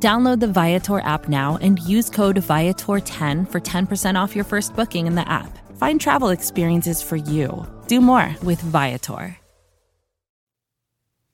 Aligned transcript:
Download 0.00 0.38
the 0.38 0.46
Viator 0.46 1.00
app 1.00 1.28
now 1.28 1.58
and 1.60 1.80
use 1.80 2.08
code 2.08 2.36
Viator10 2.36 3.50
for 3.50 3.60
10% 3.60 4.14
off 4.14 4.36
your 4.36 4.44
first 4.44 4.76
booking 4.76 5.08
in 5.08 5.16
the 5.16 5.28
app. 5.28 5.58
Find 5.76 6.00
travel 6.00 6.28
experiences 6.28 7.02
for 7.02 7.16
you. 7.16 7.66
Do 7.88 8.00
more 8.00 8.36
with 8.44 8.60
Viator. 8.60 9.36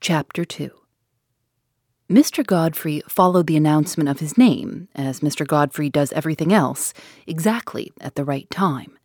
Chapter 0.01 0.45
2 0.45 0.71
Mr. 2.09 2.45
Godfrey 2.45 3.01
followed 3.07 3.47
the 3.47 3.57
announcement 3.57 4.09
of 4.09 4.19
his 4.19 4.37
name, 4.37 4.87
as 4.95 5.19
Mr. 5.19 5.45
Godfrey 5.45 5.89
does 5.89 6.13
everything 6.13 6.53
else, 6.53 6.93
exactly 7.25 7.91
at 7.99 8.15
the 8.15 8.23
right 8.23 8.49
time. 8.49 8.97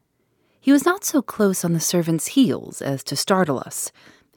He 0.60 0.73
was 0.73 0.84
not 0.84 1.04
so 1.04 1.23
close 1.23 1.65
on 1.65 1.73
the 1.73 1.80
servant's 1.80 2.29
heels 2.29 2.82
as 2.82 3.02
to 3.04 3.16
startle 3.16 3.59
us. 3.59 3.90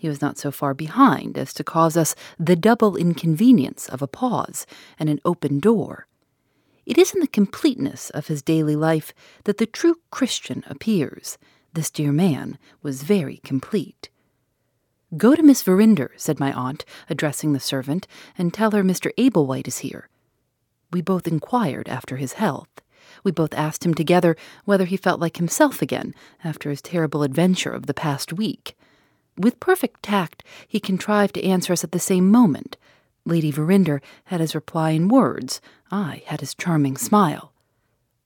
He 0.03 0.09
was 0.09 0.21
not 0.21 0.37
so 0.37 0.51
far 0.51 0.73
behind 0.73 1.37
as 1.37 1.53
to 1.53 1.63
cause 1.63 1.95
us 1.95 2.13
the 2.37 2.57
double 2.57 2.97
inconvenience 2.97 3.87
of 3.87 4.01
a 4.01 4.05
pause 4.05 4.65
and 4.99 5.07
an 5.07 5.21
open 5.23 5.61
door. 5.61 6.07
It 6.85 6.97
is 6.97 7.13
in 7.13 7.21
the 7.21 7.27
completeness 7.27 8.09
of 8.09 8.27
his 8.27 8.41
daily 8.41 8.75
life 8.75 9.13
that 9.45 9.59
the 9.59 9.65
true 9.65 9.95
Christian 10.11 10.61
appears. 10.67 11.37
This 11.71 11.89
dear 11.89 12.11
man 12.11 12.57
was 12.81 13.03
very 13.03 13.37
complete. 13.45 14.09
Go 15.15 15.35
to 15.35 15.41
Miss 15.41 15.63
Verinder, 15.63 16.11
said 16.17 16.37
my 16.37 16.51
aunt, 16.51 16.83
addressing 17.09 17.53
the 17.53 17.61
servant, 17.61 18.05
and 18.37 18.53
tell 18.53 18.71
her 18.71 18.83
Mr. 18.83 19.09
Ablewhite 19.17 19.69
is 19.69 19.77
here. 19.77 20.09
We 20.91 20.99
both 21.01 21.29
inquired 21.29 21.87
after 21.87 22.17
his 22.17 22.33
health. 22.33 22.81
We 23.23 23.31
both 23.31 23.53
asked 23.53 23.85
him 23.85 23.93
together 23.93 24.35
whether 24.65 24.83
he 24.83 24.97
felt 24.97 25.21
like 25.21 25.37
himself 25.37 25.81
again 25.81 26.13
after 26.43 26.69
his 26.69 26.81
terrible 26.81 27.23
adventure 27.23 27.71
of 27.71 27.85
the 27.85 27.93
past 27.93 28.33
week. 28.33 28.75
With 29.37 29.59
perfect 29.59 30.03
tact, 30.03 30.43
he 30.67 30.79
contrived 30.79 31.35
to 31.35 31.43
answer 31.43 31.73
us 31.73 31.83
at 31.83 31.91
the 31.91 31.99
same 31.99 32.29
moment. 32.29 32.77
Lady 33.25 33.51
Verinder 33.51 34.01
had 34.25 34.39
his 34.39 34.53
reply 34.53 34.91
in 34.91 35.07
words. 35.07 35.61
I 35.91 36.23
had 36.25 36.41
his 36.41 36.53
charming 36.53 36.97
smile. 36.97 37.51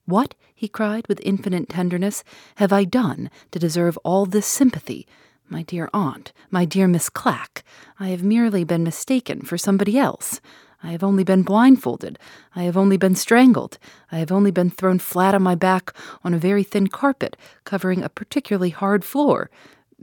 What, 0.05 0.35
he 0.55 0.67
cried 0.67 1.07
with 1.07 1.21
infinite 1.23 1.69
tenderness, 1.69 2.23
have 2.55 2.73
I 2.73 2.83
done 2.83 3.29
to 3.51 3.59
deserve 3.59 3.97
all 4.03 4.25
this 4.25 4.47
sympathy? 4.47 5.05
My 5.49 5.63
dear 5.63 5.89
aunt, 5.93 6.33
my 6.49 6.65
dear 6.65 6.87
Miss 6.87 7.09
Clack, 7.09 7.63
I 7.99 8.09
have 8.09 8.23
merely 8.23 8.63
been 8.63 8.83
mistaken 8.83 9.41
for 9.41 9.57
somebody 9.57 9.97
else. 9.97 10.41
I 10.83 10.91
have 10.91 11.03
only 11.03 11.23
been 11.23 11.43
blindfolded. 11.43 12.19
I 12.55 12.63
have 12.63 12.77
only 12.77 12.97
been 12.97 13.15
strangled. 13.15 13.77
I 14.11 14.19
have 14.19 14.31
only 14.31 14.51
been 14.51 14.69
thrown 14.69 14.99
flat 14.99 15.33
on 15.33 15.41
my 15.41 15.55
back 15.55 15.93
on 16.23 16.33
a 16.33 16.39
very 16.39 16.63
thin 16.63 16.87
carpet 16.87 17.35
covering 17.63 18.03
a 18.03 18.09
particularly 18.09 18.69
hard 18.71 19.03
floor. 19.03 19.49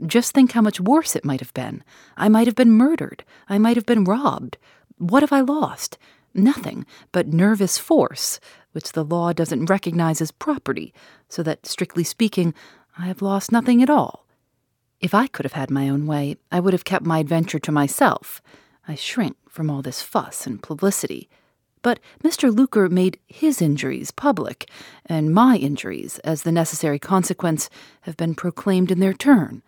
Just 0.05 0.33
think 0.33 0.51
how 0.51 0.61
much 0.61 0.79
worse 0.81 1.15
it 1.15 1.23
might 1.23 1.39
have 1.39 1.53
been. 1.53 1.83
I 2.17 2.27
might 2.27 2.47
have 2.47 2.55
been 2.55 2.71
murdered. 2.71 3.23
I 3.47 3.57
might 3.57 3.77
have 3.77 3.85
been 3.85 4.03
robbed. 4.03 4.57
What 4.97 5.23
have 5.23 5.31
I 5.31 5.41
lost? 5.41 5.97
Nothing 6.33 6.85
but 7.13 7.27
nervous 7.27 7.77
force, 7.77 8.41
which 8.73 8.91
the 8.91 9.05
law 9.05 9.31
doesn't 9.31 9.69
recognize 9.69 10.19
as 10.19 10.31
property, 10.31 10.93
so 11.29 11.41
that, 11.43 11.65
strictly 11.65 12.03
speaking, 12.03 12.53
I 12.97 13.05
have 13.05 13.21
lost 13.21 13.53
nothing 13.53 13.81
at 13.81 13.89
all. 13.89 14.25
If 14.99 15.13
I 15.13 15.27
could 15.27 15.45
have 15.45 15.53
had 15.53 15.71
my 15.71 15.87
own 15.87 16.05
way, 16.05 16.35
I 16.51 16.59
would 16.59 16.73
have 16.73 16.83
kept 16.83 17.05
my 17.05 17.19
adventure 17.19 17.59
to 17.59 17.71
myself. 17.71 18.41
I 18.87 18.95
shrink 18.95 19.37
from 19.49 19.69
all 19.69 19.81
this 19.81 20.01
fuss 20.01 20.45
and 20.45 20.61
publicity. 20.61 21.29
But 21.81 21.99
Mr. 22.23 22.53
Luker 22.53 22.89
made 22.89 23.19
his 23.27 23.61
injuries 23.61 24.11
public, 24.11 24.69
and 25.05 25.33
my 25.33 25.55
injuries, 25.55 26.19
as 26.19 26.41
the 26.41 26.51
necessary 26.51 26.99
consequence, 26.99 27.69
have 28.01 28.17
been 28.17 28.35
proclaimed 28.35 28.91
in 28.91 28.99
their 28.99 29.13
turn. 29.13 29.61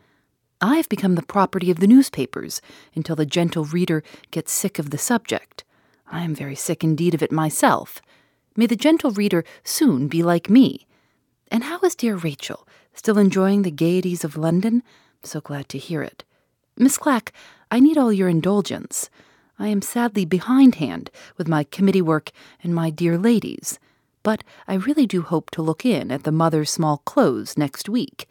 I 0.59 0.77
have 0.77 0.89
become 0.89 1.15
the 1.15 1.21
property 1.21 1.69
of 1.69 1.79
the 1.79 1.87
newspapers 1.87 2.61
until 2.95 3.15
the 3.15 3.25
gentle 3.25 3.65
reader 3.65 4.03
gets 4.31 4.51
sick 4.51 4.79
of 4.79 4.89
the 4.89 4.97
subject. 4.97 5.63
I 6.11 6.23
am 6.23 6.33
very 6.33 6.55
sick 6.55 6.83
indeed 6.83 7.13
of 7.13 7.21
it 7.21 7.31
myself. 7.31 8.01
May 8.55 8.65
the 8.65 8.75
gentle 8.75 9.11
reader 9.11 9.43
soon 9.63 10.07
be 10.07 10.23
like 10.23 10.49
me. 10.49 10.87
And 11.51 11.65
how 11.65 11.79
is 11.81 11.95
dear 11.95 12.15
Rachel? 12.15 12.67
Still 12.93 13.19
enjoying 13.19 13.61
the 13.61 13.71
gaieties 13.71 14.23
of 14.23 14.35
London? 14.35 14.81
So 15.21 15.41
glad 15.41 15.69
to 15.69 15.77
hear 15.77 16.01
it. 16.01 16.23
Miss 16.75 16.97
Clack, 16.97 17.33
I 17.69 17.79
need 17.79 17.97
all 17.97 18.11
your 18.11 18.29
indulgence. 18.29 19.11
I 19.59 19.67
am 19.67 19.81
sadly 19.81 20.25
behindhand 20.25 21.09
with 21.37 21.47
my 21.47 21.65
committee 21.65 22.01
work 22.01 22.31
and 22.63 22.73
my 22.73 22.89
dear 22.89 23.17
ladies, 23.17 23.79
but 24.23 24.43
I 24.67 24.75
really 24.75 25.05
do 25.05 25.21
hope 25.21 25.51
to 25.51 25.61
look 25.61 25.85
in 25.85 26.11
at 26.11 26.23
the 26.23 26.31
Mother's 26.31 26.71
Small 26.71 26.99
Clothes 26.99 27.57
next 27.57 27.89
week. 27.89 28.27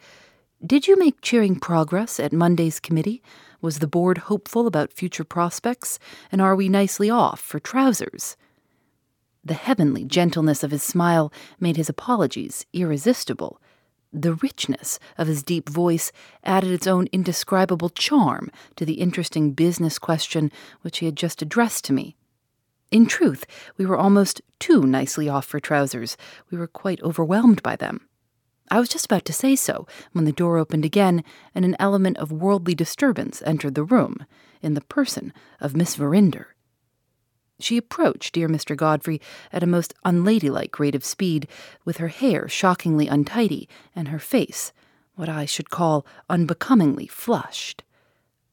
Did 0.65 0.87
you 0.87 0.97
make 0.97 1.21
cheering 1.21 1.59
progress 1.59 2.19
at 2.19 2.33
Monday's 2.33 2.79
committee? 2.79 3.21
Was 3.61 3.77
the 3.77 3.87
board 3.87 4.17
hopeful 4.17 4.65
about 4.65 4.91
future 4.91 5.23
prospects? 5.23 5.99
And 6.31 6.41
are 6.41 6.55
we 6.55 6.67
nicely 6.67 7.11
off 7.11 7.39
for 7.39 7.59
trousers? 7.59 8.35
The 9.45 9.53
heavenly 9.53 10.03
gentleness 10.03 10.63
of 10.63 10.71
his 10.71 10.81
smile 10.81 11.31
made 11.59 11.77
his 11.77 11.89
apologies 11.89 12.65
irresistible. 12.73 13.61
The 14.11 14.33
richness 14.33 14.97
of 15.15 15.27
his 15.27 15.43
deep 15.43 15.69
voice 15.69 16.11
added 16.43 16.71
its 16.71 16.87
own 16.87 17.07
indescribable 17.11 17.89
charm 17.89 18.49
to 18.77 18.85
the 18.85 18.95
interesting 18.95 19.51
business 19.51 19.99
question 19.99 20.51
which 20.81 20.97
he 20.97 21.05
had 21.05 21.15
just 21.15 21.43
addressed 21.43 21.85
to 21.85 21.93
me. 21.93 22.15
In 22.89 23.05
truth, 23.05 23.45
we 23.77 23.85
were 23.85 23.97
almost 23.97 24.41
too 24.57 24.87
nicely 24.87 25.29
off 25.29 25.45
for 25.45 25.59
trousers. 25.59 26.17
We 26.49 26.57
were 26.57 26.67
quite 26.67 27.01
overwhelmed 27.03 27.61
by 27.61 27.75
them. 27.75 28.07
I 28.69 28.79
was 28.79 28.89
just 28.89 29.05
about 29.05 29.25
to 29.25 29.33
say 29.33 29.55
so 29.55 29.87
when 30.11 30.25
the 30.25 30.31
door 30.31 30.57
opened 30.57 30.85
again 30.85 31.23
and 31.55 31.63
an 31.63 31.75
element 31.79 32.17
of 32.17 32.31
worldly 32.31 32.75
disturbance 32.75 33.41
entered 33.45 33.75
the 33.75 33.83
room, 33.83 34.25
in 34.61 34.73
the 34.73 34.81
person 34.81 35.33
of 35.59 35.75
Miss 35.75 35.95
Verinder. 35.95 36.55
She 37.59 37.77
approached 37.77 38.33
dear 38.33 38.47
Mr. 38.47 38.75
Godfrey 38.75 39.19
at 39.51 39.63
a 39.63 39.67
most 39.67 39.93
unladylike 40.05 40.79
rate 40.79 40.95
of 40.95 41.05
speed, 41.05 41.47
with 41.85 41.97
her 41.97 42.09
hair 42.09 42.47
shockingly 42.47 43.07
untidy 43.07 43.67
and 43.95 44.09
her 44.09 44.19
face, 44.19 44.73
what 45.15 45.29
I 45.29 45.45
should 45.45 45.69
call 45.69 46.05
unbecomingly 46.29 47.07
flushed. 47.07 47.83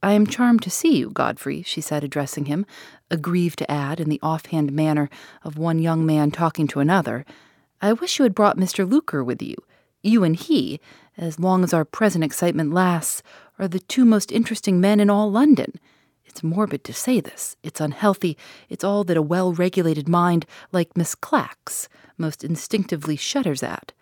I 0.03 0.13
am 0.13 0.27
charmed 0.27 0.63
to 0.63 0.71
see 0.71 0.97
you, 0.97 1.11
Godfrey, 1.11 1.63
she 1.63 1.81
said, 1.81 2.05
addressing 2.05 2.47
him, 2.47 2.67
aggrieved 3.11 3.59
to 3.59 3.71
add, 3.71 4.01
in 4.01 4.09
the 4.09 4.21
offhand 4.23 4.73
manner 4.73 5.11
of 5.43 5.59
one 5.59 5.79
young 5.79 6.07
man 6.07 6.31
talking 6.31 6.67
to 6.69 6.81
another, 6.81 7.25
I 7.83 7.93
wish 7.93 8.19
you 8.19 8.23
had 8.23 8.35
brought 8.35 8.57
Mr. 8.57 8.89
Luker 8.89 9.23
with 9.23 9.43
you. 9.43 9.57
You 10.05 10.23
and 10.23 10.37
he, 10.37 10.81
as 11.17 11.41
long 11.41 11.65
as 11.65 11.73
our 11.73 11.87
present 11.87 12.23
excitement 12.23 12.75
lasts, 12.75 13.23
are 13.59 13.67
the 13.67 13.81
two 13.81 14.05
most 14.05 14.31
interesting 14.31 14.79
men 14.79 15.01
in 15.01 15.09
all 15.09 15.33
London. 15.33 15.81
It's 16.27 16.43
morbid 16.43 16.85
to 16.85 16.93
say 16.93 17.21
this. 17.21 17.57
It's 17.63 17.81
unhealthy. 17.81 18.37
It's 18.69 18.85
all 18.85 19.05
that 19.05 19.17
a 19.17 19.23
well 19.23 19.55
regulated 19.55 20.07
mind 20.07 20.45
like 20.73 20.95
Miss 20.95 21.15
Clack's 21.15 21.89
most 22.19 22.45
instinctively 22.45 23.17
shudders 23.17 23.63
at. 23.63 23.93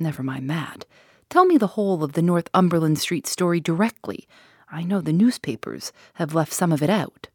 Never 0.00 0.24
mind 0.24 0.50
that. 0.50 0.84
Tell 1.30 1.44
me 1.44 1.56
the 1.58 1.68
whole 1.68 2.02
of 2.02 2.14
the 2.14 2.22
Northumberland 2.22 2.98
Street 2.98 3.28
story 3.28 3.60
directly. 3.60 4.26
I 4.68 4.82
know 4.82 5.00
the 5.00 5.12
newspapers 5.12 5.92
have 6.14 6.34
left 6.34 6.52
some 6.52 6.72
of 6.72 6.82
it 6.82 6.90
out. 6.90 7.28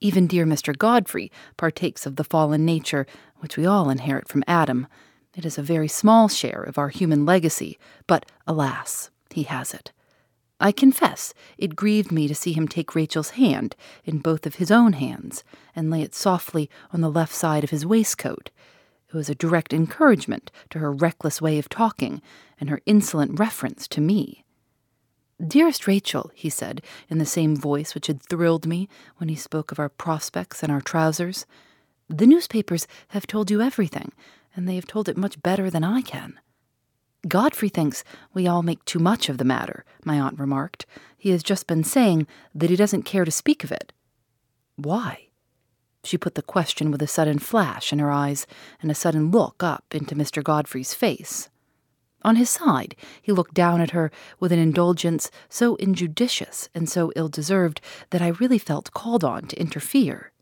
Even 0.00 0.26
dear 0.26 0.46
Mr. 0.46 0.76
Godfrey 0.76 1.30
partakes 1.58 2.06
of 2.06 2.16
the 2.16 2.24
fallen 2.24 2.64
nature 2.64 3.06
which 3.40 3.58
we 3.58 3.66
all 3.66 3.90
inherit 3.90 4.28
from 4.28 4.44
Adam. 4.48 4.86
It 5.34 5.46
is 5.46 5.56
a 5.56 5.62
very 5.62 5.88
small 5.88 6.28
share 6.28 6.62
of 6.62 6.78
our 6.78 6.90
human 6.90 7.24
legacy, 7.24 7.78
but 8.06 8.26
alas, 8.46 9.10
he 9.30 9.44
has 9.44 9.72
it. 9.72 9.92
I 10.60 10.70
confess 10.70 11.34
it 11.58 11.74
grieved 11.74 12.12
me 12.12 12.28
to 12.28 12.34
see 12.34 12.52
him 12.52 12.68
take 12.68 12.94
Rachel's 12.94 13.30
hand 13.30 13.74
in 14.04 14.18
both 14.18 14.46
of 14.46 14.56
his 14.56 14.70
own 14.70 14.92
hands 14.92 15.42
and 15.74 15.90
lay 15.90 16.02
it 16.02 16.14
softly 16.14 16.70
on 16.92 17.00
the 17.00 17.10
left 17.10 17.34
side 17.34 17.64
of 17.64 17.70
his 17.70 17.84
waistcoat. 17.84 18.50
It 19.08 19.14
was 19.14 19.28
a 19.28 19.34
direct 19.34 19.72
encouragement 19.72 20.52
to 20.70 20.78
her 20.78 20.92
reckless 20.92 21.42
way 21.42 21.58
of 21.58 21.68
talking 21.68 22.22
and 22.60 22.70
her 22.70 22.80
insolent 22.86 23.40
reference 23.40 23.88
to 23.88 24.00
me. 24.00 24.44
Dearest 25.44 25.88
Rachel, 25.88 26.30
he 26.34 26.48
said, 26.48 26.82
in 27.08 27.18
the 27.18 27.26
same 27.26 27.56
voice 27.56 27.94
which 27.94 28.06
had 28.06 28.22
thrilled 28.22 28.66
me 28.66 28.88
when 29.16 29.28
he 29.28 29.34
spoke 29.34 29.72
of 29.72 29.80
our 29.80 29.88
prospects 29.88 30.62
and 30.62 30.70
our 30.70 30.80
trousers, 30.80 31.44
the 32.08 32.26
newspapers 32.26 32.86
have 33.08 33.26
told 33.26 33.50
you 33.50 33.60
everything, 33.60 34.12
and 34.54 34.68
they 34.68 34.74
have 34.74 34.86
told 34.86 35.08
it 35.08 35.16
much 35.16 35.42
better 35.42 35.70
than 35.70 35.84
I 35.84 36.02
can. 36.02 36.38
Godfrey 37.28 37.68
thinks 37.68 38.02
we 38.34 38.46
all 38.46 38.62
make 38.62 38.84
too 38.84 38.98
much 38.98 39.28
of 39.28 39.38
the 39.38 39.44
matter, 39.44 39.84
my 40.04 40.18
aunt 40.20 40.38
remarked. 40.38 40.86
He 41.16 41.30
has 41.30 41.42
just 41.42 41.66
been 41.66 41.84
saying 41.84 42.26
that 42.54 42.70
he 42.70 42.76
doesn't 42.76 43.04
care 43.04 43.24
to 43.24 43.30
speak 43.30 43.62
of 43.62 43.70
it. 43.70 43.92
Why? 44.76 45.28
She 46.04 46.18
put 46.18 46.34
the 46.34 46.42
question 46.42 46.90
with 46.90 47.00
a 47.00 47.06
sudden 47.06 47.38
flash 47.38 47.92
in 47.92 48.00
her 48.00 48.10
eyes 48.10 48.46
and 48.80 48.90
a 48.90 48.94
sudden 48.94 49.30
look 49.30 49.62
up 49.62 49.84
into 49.92 50.16
Mr. 50.16 50.42
Godfrey's 50.42 50.94
face. 50.94 51.48
On 52.24 52.36
his 52.36 52.50
side, 52.50 52.96
he 53.20 53.32
looked 53.32 53.54
down 53.54 53.80
at 53.80 53.90
her 53.90 54.10
with 54.40 54.52
an 54.52 54.58
indulgence 54.58 55.30
so 55.48 55.76
injudicious 55.76 56.68
and 56.74 56.88
so 56.88 57.12
ill 57.16 57.28
deserved 57.28 57.80
that 58.10 58.22
I 58.22 58.28
really 58.28 58.58
felt 58.58 58.92
called 58.92 59.24
on 59.24 59.46
to 59.46 59.60
interfere. 59.60 60.32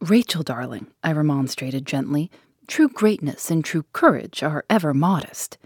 Rachel, 0.00 0.42
darling, 0.42 0.88
I 1.02 1.12
remonstrated 1.12 1.86
gently, 1.86 2.30
true 2.68 2.88
greatness 2.88 3.50
and 3.50 3.64
true 3.64 3.84
courage 3.92 4.42
are 4.42 4.64
ever 4.68 4.92
modest. 4.92 5.56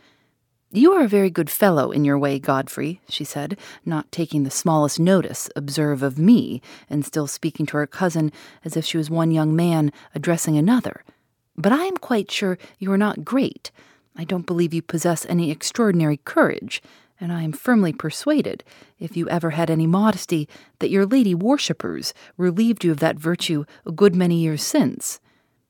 You 0.71 0.93
are 0.93 1.05
a 1.05 1.09
very 1.09 1.29
good 1.29 1.51
fellow 1.51 1.91
in 1.91 2.05
your 2.05 2.19
way, 2.19 2.39
Godfrey, 2.39 3.03
she 3.09 3.25
said, 3.25 3.59
not 3.85 4.11
taking 4.11 4.45
the 4.45 4.51
smallest 4.51 4.99
notice, 4.99 5.51
observe, 5.55 6.03
of 6.03 6.19
me, 6.19 6.63
and 6.89 7.05
still 7.05 7.27
speaking 7.27 7.67
to 7.67 7.77
her 7.77 7.87
cousin 7.87 8.33
as 8.65 8.77
if 8.77 8.85
she 8.87 8.97
was 8.97 9.11
one 9.11 9.33
young 9.33 9.55
man 9.55 9.93
addressing 10.15 10.57
another. 10.57 11.05
But 11.57 11.73
I 11.73 11.85
am 11.85 11.99
quite 11.99 12.31
sure 12.31 12.57
you 12.79 12.91
are 12.93 12.99
not 12.99 13.25
great. 13.25 13.71
I 14.17 14.25
don't 14.25 14.47
believe 14.47 14.73
you 14.73 14.81
possess 14.81 15.27
any 15.27 15.51
extraordinary 15.51 16.19
courage, 16.25 16.83
and 17.21 17.33
I 17.33 17.43
am 17.43 17.53
firmly 17.53 17.93
persuaded, 17.93 18.65
if 18.99 19.17
you 19.17 19.29
ever 19.29 19.51
had 19.51 19.71
any 19.71 19.87
modesty, 19.87 20.49
that 20.79 20.91
your 20.91 21.05
lady 21.05 21.35
worshippers 21.35 22.15
relieved 22.39 22.85
you 22.85 22.93
of 22.93 23.01
that 23.01 23.19
virtue 23.19 23.65
a 23.85 23.93
good 23.93 24.15
many 24.15 24.37
years 24.37 24.63
since. 24.63 25.21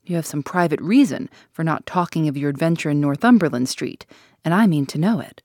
You 0.05 0.17
have 0.17 0.27
some 0.27 0.43
private 0.43 0.81
reason 0.81 1.31
for 1.53 1.63
not 1.63 1.87
talking 1.87 2.29
of 2.29 2.37
your 2.37 2.51
adventure 2.51 2.91
in 2.91 3.01
Northumberland 3.01 3.69
Street, 3.69 4.05
and 4.45 4.53
I 4.53 4.67
mean 4.67 4.87
to 4.87 4.99
know 4.99 5.21
it. 5.21 5.43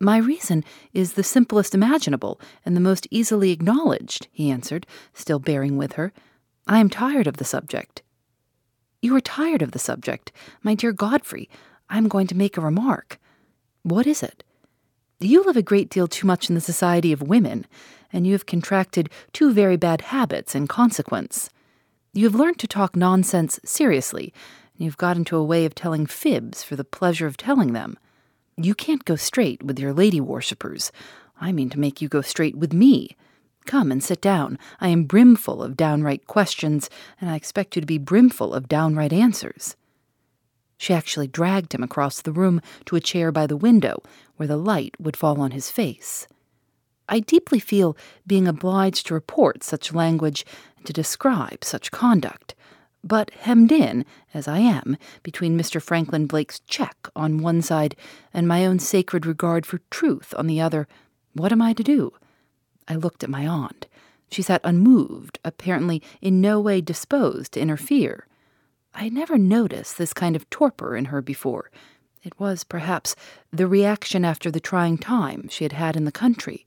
My 0.00 0.16
reason 0.16 0.64
is 0.92 1.14
the 1.14 1.24
simplest 1.24 1.74
imaginable 1.74 2.40
and 2.64 2.76
the 2.76 2.80
most 2.80 3.06
easily 3.10 3.50
acknowledged, 3.50 4.28
he 4.30 4.50
answered, 4.50 4.86
still 5.12 5.38
bearing 5.38 5.76
with 5.76 5.94
her. 5.94 6.12
I 6.66 6.78
am 6.78 6.88
tired 6.88 7.26
of 7.26 7.38
the 7.38 7.44
subject. 7.44 8.02
You 9.02 9.14
are 9.16 9.20
tired 9.20 9.60
of 9.60 9.72
the 9.72 9.78
subject, 9.78 10.32
my 10.62 10.74
dear 10.74 10.92
Godfrey. 10.92 11.48
I 11.90 11.98
am 11.98 12.08
going 12.08 12.26
to 12.28 12.36
make 12.36 12.56
a 12.56 12.60
remark. 12.60 13.18
What 13.82 14.06
is 14.06 14.22
it? 14.22 14.44
You 15.20 15.42
live 15.42 15.56
a 15.56 15.62
great 15.62 15.90
deal 15.90 16.06
too 16.06 16.26
much 16.26 16.48
in 16.48 16.54
the 16.54 16.60
society 16.60 17.12
of 17.12 17.22
women, 17.22 17.66
and 18.12 18.26
you 18.26 18.32
have 18.32 18.46
contracted 18.46 19.10
two 19.32 19.52
very 19.52 19.76
bad 19.76 20.00
habits 20.02 20.54
in 20.54 20.68
consequence. 20.68 21.50
You 22.18 22.24
have 22.24 22.34
learned 22.34 22.58
to 22.58 22.66
talk 22.66 22.96
nonsense 22.96 23.60
seriously, 23.64 24.34
and 24.74 24.84
You've 24.84 24.96
got 24.96 25.16
into 25.16 25.36
a 25.36 25.44
way 25.44 25.64
of 25.64 25.76
telling 25.76 26.04
fibs 26.04 26.64
for 26.64 26.74
the 26.74 26.82
pleasure 26.82 27.28
of 27.28 27.36
telling 27.36 27.74
them. 27.74 27.96
You 28.56 28.74
can't 28.74 29.04
go 29.04 29.14
straight 29.14 29.62
with 29.62 29.78
your 29.78 29.92
lady 29.92 30.20
worshippers. 30.20 30.90
I 31.40 31.52
mean 31.52 31.70
to 31.70 31.78
make 31.78 32.02
you 32.02 32.08
go 32.08 32.20
straight 32.20 32.56
with 32.56 32.72
me. 32.72 33.16
Come 33.66 33.92
and 33.92 34.02
sit 34.02 34.20
down. 34.20 34.58
I 34.80 34.88
am 34.88 35.04
brimful 35.04 35.62
of 35.62 35.76
downright 35.76 36.26
questions, 36.26 36.90
and 37.20 37.30
I 37.30 37.36
expect 37.36 37.76
you 37.76 37.82
to 37.82 37.86
be 37.86 37.98
brimful 37.98 38.52
of 38.52 38.68
downright 38.68 39.12
answers. 39.12 39.76
She 40.76 40.92
actually 40.92 41.28
dragged 41.28 41.72
him 41.72 41.84
across 41.84 42.20
the 42.20 42.32
room 42.32 42.60
to 42.86 42.96
a 42.96 43.00
chair 43.00 43.30
by 43.30 43.46
the 43.46 43.56
window, 43.56 44.02
where 44.34 44.48
the 44.48 44.56
light 44.56 44.96
would 44.98 45.16
fall 45.16 45.40
on 45.40 45.52
his 45.52 45.70
face. 45.70 46.26
I 47.08 47.20
deeply 47.20 47.58
feel 47.58 47.96
being 48.26 48.46
obliged 48.46 49.06
to 49.06 49.14
report 49.14 49.62
such 49.62 49.94
language 49.94 50.44
and 50.76 50.86
to 50.86 50.92
describe 50.92 51.64
such 51.64 51.90
conduct 51.90 52.54
but 53.04 53.30
hemmed 53.30 53.72
in, 53.72 54.04
as 54.34 54.48
I 54.48 54.58
am, 54.58 54.96
between 55.22 55.58
Mr. 55.58 55.80
Franklin 55.80 56.26
Blake's 56.26 56.60
check 56.60 57.08
on 57.14 57.38
one 57.38 57.62
side 57.62 57.96
and 58.32 58.46
my 58.46 58.66
own 58.66 58.78
sacred 58.78 59.26
regard 59.26 59.64
for 59.64 59.80
truth 59.90 60.34
on 60.36 60.46
the 60.46 60.60
other, 60.60 60.86
what 61.32 61.52
am 61.52 61.62
I 61.62 61.72
to 61.74 61.82
do? 61.82 62.12
I 62.86 62.94
looked 62.94 63.22
at 63.22 63.30
my 63.30 63.46
aunt. 63.46 63.86
She 64.30 64.42
sat 64.42 64.60
unmoved, 64.64 65.38
apparently 65.44 66.02
in 66.20 66.40
no 66.40 66.60
way 66.60 66.80
disposed 66.80 67.52
to 67.52 67.60
interfere. 67.60 68.26
I 68.94 69.04
had 69.04 69.12
never 69.12 69.38
noticed 69.38 69.96
this 69.96 70.12
kind 70.12 70.34
of 70.36 70.48
torpor 70.50 70.96
in 70.96 71.06
her 71.06 71.22
before. 71.22 71.70
It 72.22 72.38
was, 72.38 72.64
perhaps, 72.64 73.14
the 73.52 73.66
reaction 73.66 74.24
after 74.24 74.50
the 74.50 74.60
trying 74.60 74.98
time 74.98 75.48
she 75.48 75.64
had 75.64 75.72
had 75.72 75.96
in 75.96 76.04
the 76.04 76.12
country. 76.12 76.66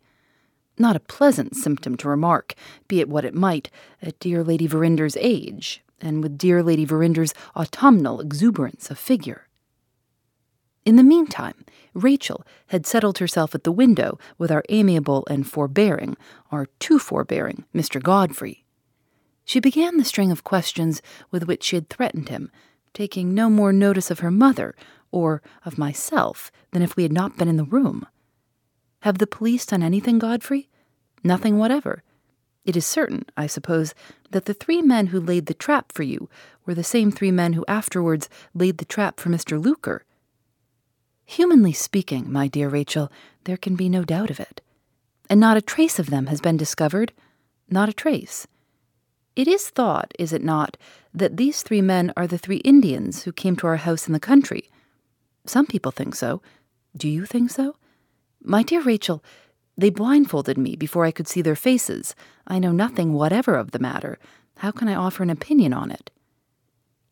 Not 0.77 0.95
a 0.95 1.01
pleasant 1.01 1.56
symptom 1.56 1.97
to 1.97 2.09
remark, 2.09 2.53
be 2.88 3.00
it 3.00 3.09
what 3.09 3.25
it 3.25 3.35
might, 3.35 3.69
at 4.01 4.19
dear 4.19 4.44
Lady 4.44 4.68
Verinder's 4.68 5.18
age, 5.18 5.83
and 6.00 6.23
with 6.23 6.38
dear 6.38 6.63
Lady 6.63 6.85
Verinder's 6.85 7.33
autumnal 7.56 8.19
exuberance 8.19 8.89
of 8.89 8.97
figure. 8.97 9.47
In 10.83 10.95
the 10.95 11.03
meantime, 11.03 11.63
Rachel 11.94 12.44
had 12.68 12.88
settled 12.88 13.19
herself 13.19 13.53
at 13.53 13.63
the 13.63 13.71
window 13.71 14.18
with 14.39 14.51
our 14.51 14.63
amiable 14.69 15.27
and 15.29 15.47
forbearing, 15.47 16.18
our 16.51 16.65
too 16.79 16.97
forbearing, 16.97 17.65
Mr. 17.75 18.01
Godfrey. 18.01 18.65
She 19.45 19.59
began 19.59 19.97
the 19.97 20.06
string 20.06 20.31
of 20.31 20.44
questions 20.44 21.01
with 21.29 21.44
which 21.44 21.63
she 21.63 21.75
had 21.75 21.89
threatened 21.89 22.29
him, 22.29 22.51
taking 22.94 23.33
no 23.33 23.50
more 23.50 23.71
notice 23.71 24.09
of 24.09 24.19
her 24.19 24.31
mother 24.31 24.75
or 25.12 25.41
of 25.65 25.77
myself 25.77 26.51
than 26.71 26.81
if 26.81 26.95
we 26.95 27.03
had 27.03 27.13
not 27.13 27.38
been 27.38 27.47
in 27.47 27.57
the 27.57 27.63
room. 27.63 28.07
Have 29.01 29.18
the 29.18 29.27
police 29.27 29.65
done 29.65 29.83
anything, 29.83 30.19
Godfrey? 30.19 30.69
Nothing 31.24 31.57
whatever. 31.57 32.03
It 32.63 32.77
is 32.77 32.86
certain, 32.86 33.25
I 33.36 33.48
suppose, 33.48 33.95
that 34.31 34.45
the 34.45 34.53
three 34.53 34.81
men 34.81 35.07
who 35.07 35.19
laid 35.19 35.48
the 35.48 35.53
trap 35.53 35.92
for 35.92 36.03
you 36.03 36.30
were 36.65 36.75
the 36.75 36.83
same 36.83 37.12
three 37.12 37.31
men 37.31 37.53
who 37.53 37.65
afterwards 37.68 38.30
laid 38.53 38.77
the 38.77 38.86
trap 38.86 39.19
for 39.19 39.30
Mr. 39.30 39.62
Luker. 39.62 40.06
Humanly 41.25 41.74
speaking, 41.74 42.31
my 42.31 42.48
dear 42.48 42.69
Rachel, 42.69 43.12
there 43.45 43.57
can 43.57 43.75
be 43.75 43.89
no 43.89 44.03
doubt 44.03 44.30
of 44.30 44.39
it. 44.39 44.62
And 45.30 45.39
not 45.39 45.57
a 45.57 45.62
trace 45.62 45.98
of 45.98 46.09
them 46.09 46.27
has 46.27 46.42
been 46.42 46.57
discovered. 46.57 47.13
Not 47.69 47.89
a 47.89 47.94
trace. 47.94 48.48
It 49.36 49.48
is 49.48 49.69
thought, 49.69 50.13
is 50.19 50.33
it 50.33 50.44
not, 50.44 50.77
that 51.13 51.38
these 51.38 51.63
three 51.63 51.81
men 51.81 52.13
are 52.18 52.27
the 52.27 52.38
three 52.38 52.57
Indians 52.57 53.24
who 53.24 53.31
came 53.31 53.56
to 53.57 53.68
our 53.68 53.77
house 53.77 54.07
in 54.07 54.13
the 54.13 54.19
country. 54.19 54.69
Some 55.45 55.65
people 55.65 55.92
think 55.92 56.15
so. 56.15 56.42
Do 56.95 57.07
you 57.07 57.25
think 57.25 57.50
so? 57.50 57.77
My 58.43 58.63
dear 58.63 58.81
Rachel, 58.81 59.23
they 59.77 59.89
blindfolded 59.89 60.57
me 60.57 60.75
before 60.75 61.05
I 61.05 61.11
could 61.11 61.27
see 61.27 61.41
their 61.41 61.55
faces. 61.55 62.15
I 62.47 62.59
know 62.59 62.71
nothing 62.71 63.13
whatever 63.13 63.55
of 63.55 63.71
the 63.71 63.79
matter. 63.79 64.17
How 64.57 64.71
can 64.71 64.88
I 64.88 64.95
offer 64.95 65.23
an 65.23 65.29
opinion 65.29 65.73
on 65.73 65.91
it? 65.91 66.09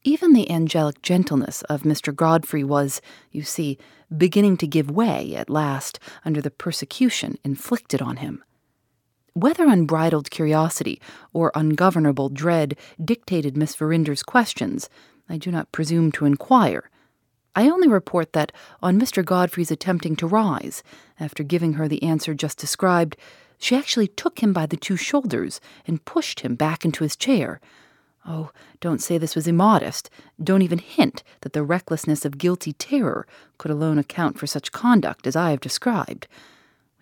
Even 0.03 0.33
the 0.33 0.49
angelic 0.49 1.01
gentleness 1.01 1.61
of 1.63 1.83
Mr. 1.83 2.15
Godfrey 2.15 2.63
was, 2.63 3.01
you 3.31 3.43
see, 3.43 3.77
beginning 4.15 4.57
to 4.57 4.67
give 4.67 4.89
way 4.89 5.35
at 5.35 5.49
last 5.49 5.99
under 6.25 6.41
the 6.41 6.49
persecution 6.51 7.37
inflicted 7.43 8.01
on 8.01 8.17
him. 8.17 8.43
Whether 9.33 9.67
unbridled 9.67 10.31
curiosity 10.31 10.99
or 11.31 11.51
ungovernable 11.53 12.29
dread 12.29 12.75
dictated 13.03 13.55
Miss 13.55 13.75
Verinder's 13.75 14.23
questions, 14.23 14.89
I 15.27 15.37
do 15.37 15.51
not 15.51 15.71
presume 15.71 16.11
to 16.13 16.25
inquire. 16.25 16.89
I 17.55 17.69
only 17.69 17.87
report 17.87 18.33
that, 18.33 18.51
on 18.81 18.99
Mr. 18.99 19.23
Godfrey's 19.25 19.71
attempting 19.71 20.15
to 20.17 20.27
rise, 20.27 20.83
after 21.19 21.43
giving 21.43 21.73
her 21.73 21.87
the 21.87 22.03
answer 22.03 22.33
just 22.33 22.57
described, 22.57 23.17
she 23.57 23.75
actually 23.75 24.07
took 24.07 24.39
him 24.39 24.53
by 24.53 24.65
the 24.65 24.77
two 24.77 24.95
shoulders 24.95 25.59
and 25.85 26.05
pushed 26.05 26.41
him 26.41 26.55
back 26.55 26.85
into 26.85 27.03
his 27.03 27.15
chair. 27.15 27.59
Oh, 28.25 28.51
don't 28.79 29.01
say 29.01 29.17
this 29.17 29.35
was 29.35 29.47
immodest. 29.47 30.09
Don't 30.41 30.61
even 30.61 30.79
hint 30.79 31.23
that 31.41 31.53
the 31.53 31.63
recklessness 31.63 32.25
of 32.25 32.37
guilty 32.37 32.73
terror 32.73 33.25
could 33.57 33.71
alone 33.71 33.97
account 33.97 34.37
for 34.37 34.47
such 34.47 34.71
conduct 34.71 35.25
as 35.25 35.35
I 35.35 35.51
have 35.51 35.59
described. 35.59 36.27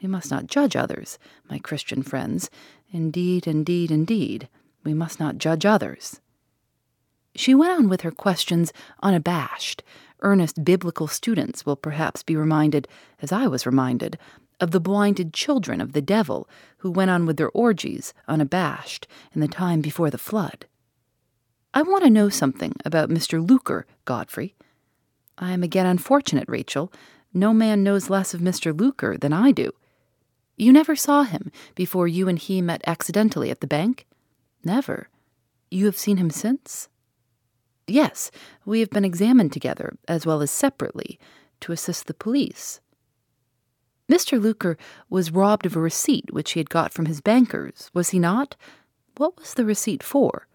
We 0.02 0.08
must 0.08 0.32
not 0.32 0.48
judge 0.48 0.76
others, 0.76 1.20
my 1.50 1.60
Christian 1.60 2.04
friends. 2.04 2.50
Indeed, 2.92 3.48
indeed, 3.48 3.92
indeed, 3.92 4.48
we 4.84 4.94
must 4.94 5.20
not 5.20 5.38
judge 5.38 5.66
others. 5.66 6.22
She 7.38 7.54
went 7.54 7.72
on 7.72 7.88
with 7.88 8.02
her 8.02 8.10
questions 8.10 8.74
unabashed, 9.04 9.84
earnest 10.22 10.66
biblical 10.66 11.08
students 11.08 11.68
will 11.68 11.76
perhaps 11.76 12.24
be 12.24 12.36
reminded, 12.36 12.88
as 13.22 13.32
I 13.32 13.46
was 13.46 13.68
reminded, 13.68 14.18
of 14.60 14.72
the 14.72 14.80
blinded 14.80 15.36
children 15.36 15.80
of 15.80 15.94
the 15.94 16.02
devil 16.02 16.50
who 16.80 16.90
went 16.90 17.12
on 17.12 17.28
with 17.28 17.38
their 17.38 17.52
orgies 17.52 18.12
unabashed 18.28 19.08
in 19.36 19.42
the 19.42 19.48
time 19.48 19.82
before 19.82 20.10
the 20.10 20.18
flood. 20.18 20.66
I 21.76 21.84
want 21.84 22.04
to 22.06 22.10
know 22.10 22.30
something 22.30 22.74
about 22.84 23.12
Mr. 23.12 23.48
Luker, 23.48 23.86
Godfrey. 24.04 24.56
I 25.38 25.52
am 25.52 25.62
again 25.62 25.86
unfortunate, 25.86 26.50
Rachel. 26.50 26.92
No 27.36 27.54
man 27.54 27.84
knows 27.84 28.10
less 28.10 28.34
of 28.34 28.42
Mr. 28.42 28.76
Luker 28.76 29.16
than 29.16 29.32
I 29.32 29.52
do. 29.52 29.72
You 30.56 30.74
never 30.74 30.96
saw 30.96 31.22
him 31.22 31.52
before 31.76 32.08
you 32.08 32.28
and 32.28 32.40
he 32.40 32.64
met 32.64 32.82
accidentally 32.88 33.52
at 33.52 33.62
the 33.62 33.68
bank? 33.68 34.08
Never. 34.64 35.10
You 35.70 35.86
have 35.86 35.98
seen 35.98 36.18
him 36.18 36.32
since? 36.32 36.90
Yes, 37.88 38.32
we 38.66 38.82
have 38.82 38.90
been 38.90 39.06
examined 39.06 39.54
together, 39.54 39.98
as 40.08 40.26
well 40.26 40.42
as 40.42 40.52
separately, 40.52 41.18
to 41.62 41.72
assist 41.72 42.08
the 42.08 42.14
police. 42.14 42.82
Mr. 44.12 44.42
Luker 44.42 44.78
was 45.10 45.32
robbed 45.32 45.66
of 45.66 45.76
a 45.76 45.80
receipt 45.82 46.32
which 46.32 46.52
he 46.52 46.60
had 46.60 46.70
got 46.70 46.94
from 46.94 47.06
his 47.06 47.22
bankers, 47.22 47.90
was 47.94 48.10
he 48.10 48.20
not? 48.20 48.56
What 49.18 49.38
was 49.38 49.54
the 49.54 49.66
receipt 49.66 50.04
for? 50.04 50.48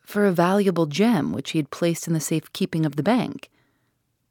For 0.00 0.26
a 0.26 0.32
valuable 0.32 0.86
gem 0.86 1.32
which 1.32 1.50
he 1.50 1.58
had 1.58 1.70
placed 1.70 2.06
in 2.06 2.14
the 2.14 2.20
safe 2.20 2.52
keeping 2.52 2.84
of 2.84 2.96
the 2.96 3.02
bank. 3.02 3.50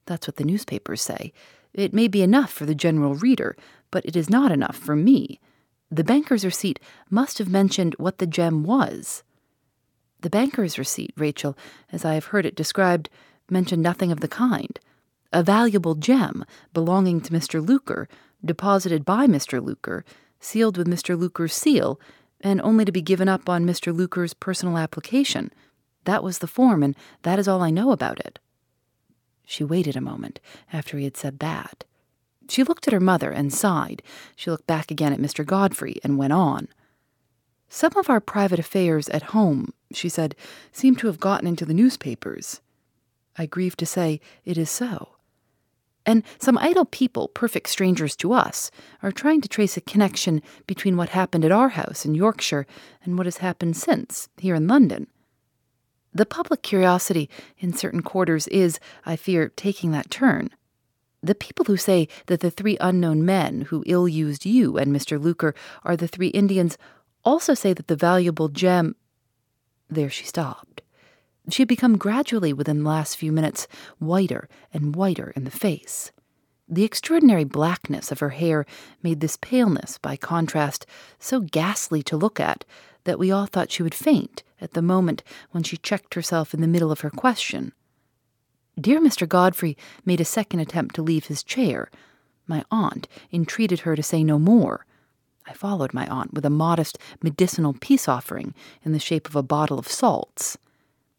That's 0.06 0.28
what 0.28 0.38
the 0.38 0.44
newspapers 0.44 1.02
say. 1.02 1.34
It 1.74 1.94
may 1.94 2.08
be 2.08 2.24
enough 2.24 2.52
for 2.52 2.66
the 2.66 2.76
general 2.76 3.16
reader, 3.16 3.56
but 3.92 4.06
it 4.06 4.16
is 4.16 4.30
not 4.30 4.52
enough 4.52 4.76
for 4.76 4.96
me. 4.96 5.40
The 5.92 6.04
banker's 6.04 6.44
receipt 6.44 6.80
must 7.10 7.38
have 7.38 7.50
mentioned 7.50 7.96
what 7.98 8.18
the 8.18 8.28
gem 8.28 8.64
was. 8.64 9.24
The 10.28 10.32
banker's 10.32 10.78
receipt, 10.78 11.14
Rachel, 11.16 11.58
as 11.90 12.04
I 12.04 12.16
have 12.16 12.26
heard 12.26 12.46
it 12.46 12.54
described, 12.54 13.10
mentioned 13.50 13.82
nothing 13.82 14.12
of 14.12 14.20
the 14.20 14.28
kind. 14.28 14.78
A 15.32 15.42
valuable 15.42 15.96
gem 15.96 16.44
belonging 16.74 17.22
to 17.22 17.32
Mr. 17.32 17.66
Luker, 17.66 18.10
deposited 18.44 19.06
by 19.06 19.26
Mr. 19.26 19.64
Luker, 19.64 20.04
sealed 20.42 20.76
with 20.76 20.86
Mr. 20.86 21.18
Luker's 21.18 21.54
seal, 21.54 21.98
and 22.42 22.60
only 22.60 22.84
to 22.84 22.92
be 22.92 23.02
given 23.02 23.30
up 23.30 23.48
on 23.48 23.66
Mr. 23.66 23.96
Luker's 23.96 24.34
personal 24.34 24.78
application. 24.78 25.50
That 26.04 26.26
was 26.26 26.40
the 26.40 26.46
form, 26.46 26.84
and 26.84 26.94
that 27.22 27.40
is 27.40 27.48
all 27.48 27.62
I 27.62 27.70
know 27.70 27.94
about 27.94 28.20
it. 28.20 28.38
She 29.46 29.64
waited 29.64 29.96
a 29.96 30.02
moment 30.02 30.42
after 30.74 30.98
he 30.98 31.06
had 31.06 31.16
said 31.16 31.40
that. 31.40 31.86
She 32.50 32.66
looked 32.66 32.86
at 32.86 32.94
her 32.94 33.00
mother 33.00 33.32
and 33.32 33.54
sighed. 33.54 34.04
She 34.36 34.52
looked 34.52 34.68
back 34.68 34.92
again 34.92 35.14
at 35.14 35.22
Mr. 35.22 35.46
Godfrey 35.46 36.02
and 36.04 36.18
went 36.18 36.34
on. 36.34 36.68
Some 37.70 37.98
of 37.98 38.10
our 38.10 38.22
private 38.22 38.60
affairs 38.60 39.10
at 39.10 39.24
home, 39.24 39.74
she 39.92 40.10
said, 40.10 40.36
seem 40.72 40.96
to 40.98 41.08
have 41.08 41.20
gotten 41.20 41.48
into 41.48 41.66
the 41.66 41.74
newspapers. 41.74 42.62
I 43.38 43.46
grieve 43.46 43.76
to 43.78 43.86
say 43.86 44.20
it 44.46 44.58
is 44.58 44.70
so. 44.70 45.10
And 46.06 46.24
some 46.40 46.58
idle 46.58 46.86
people, 46.86 47.28
perfect 47.28 47.68
strangers 47.68 48.16
to 48.18 48.32
us, 48.32 48.72
are 49.04 49.12
trying 49.12 49.42
to 49.42 49.50
trace 49.50 49.76
a 49.76 49.82
connection 49.82 50.42
between 50.66 50.96
what 50.96 51.10
happened 51.10 51.44
at 51.44 51.52
our 51.52 51.70
house 51.70 52.06
in 52.06 52.16
Yorkshire 52.16 52.66
and 53.04 53.18
what 53.18 53.28
has 53.28 53.38
happened 53.38 53.76
since, 53.76 54.30
here 54.38 54.56
in 54.56 54.68
London. 54.68 55.08
The 56.14 56.26
public 56.26 56.64
curiosity 56.64 57.30
in 57.60 57.74
certain 57.74 58.02
quarters 58.02 58.48
is, 58.48 58.80
I 59.06 59.18
fear, 59.18 59.52
taking 59.58 59.92
that 59.92 60.10
turn. 60.10 60.50
The 61.22 61.36
people 61.36 61.66
who 61.66 61.78
say 61.78 62.08
that 62.28 62.40
the 62.40 62.52
three 62.52 62.78
unknown 62.80 63.26
men 63.26 63.64
who 63.64 63.84
ill 63.86 64.08
used 64.08 64.46
you 64.46 64.78
and 64.78 64.96
Mr. 64.96 65.22
Luker 65.22 65.54
are 65.84 65.98
the 65.98 66.08
three 66.08 66.30
Indians 66.30 66.78
also 67.24 67.54
say 67.54 67.74
that 67.74 67.88
the 67.88 67.96
valuable 67.96 68.50
gem. 68.50 68.96
There 69.90 70.10
she 70.10 70.26
stopped. 70.26 70.82
She 71.50 71.62
had 71.62 71.70
become 71.70 71.98
gradually, 71.98 72.52
within 72.52 72.84
the 72.84 72.90
last 72.90 73.16
few 73.16 73.32
minutes, 73.32 73.68
whiter 74.00 74.50
and 74.74 74.96
whiter 74.96 75.32
in 75.36 75.46
the 75.46 75.52
face. 75.52 76.12
The 76.68 76.84
extraordinary 76.84 77.46
blackness 77.46 78.12
of 78.12 78.20
her 78.20 78.32
hair 78.32 78.66
made 79.02 79.22
this 79.22 79.38
paleness, 79.38 79.98
by 79.98 80.18
contrast, 80.18 80.86
so 81.18 81.40
ghastly 81.40 82.04
to 82.04 82.18
look 82.18 82.42
at 82.42 82.66
that 83.06 83.18
we 83.18 83.32
all 83.32 83.46
thought 83.46 83.72
she 83.72 83.84
would 83.84 83.96
faint 83.96 84.44
at 84.60 84.74
the 84.74 84.82
moment 84.82 85.24
when 85.52 85.64
she 85.64 85.78
checked 85.78 86.14
herself 86.14 86.54
in 86.54 86.60
the 86.60 86.68
middle 86.68 86.92
of 86.92 87.00
her 87.00 87.10
question. 87.10 87.72
Dear 88.80 89.00
Mr. 89.00 89.28
Godfrey 89.28 89.78
made 90.06 90.20
a 90.20 90.26
second 90.26 90.60
attempt 90.60 90.96
to 90.96 91.02
leave 91.02 91.28
his 91.28 91.42
chair. 91.42 91.90
My 92.46 92.66
aunt 92.70 93.08
entreated 93.32 93.82
her 93.82 93.96
to 93.96 94.04
say 94.04 94.24
no 94.24 94.38
more. 94.38 94.86
I 95.48 95.54
followed 95.54 95.94
my 95.94 96.06
aunt 96.08 96.34
with 96.34 96.46
a 96.46 96.50
modest 96.50 96.98
medicinal 97.24 97.74
peace 97.74 98.08
offering 98.08 98.54
in 98.84 98.92
the 98.92 99.00
shape 99.00 99.28
of 99.28 99.36
a 99.36 99.44
bottle 99.44 99.80
of 99.80 99.88
salts. 99.88 100.58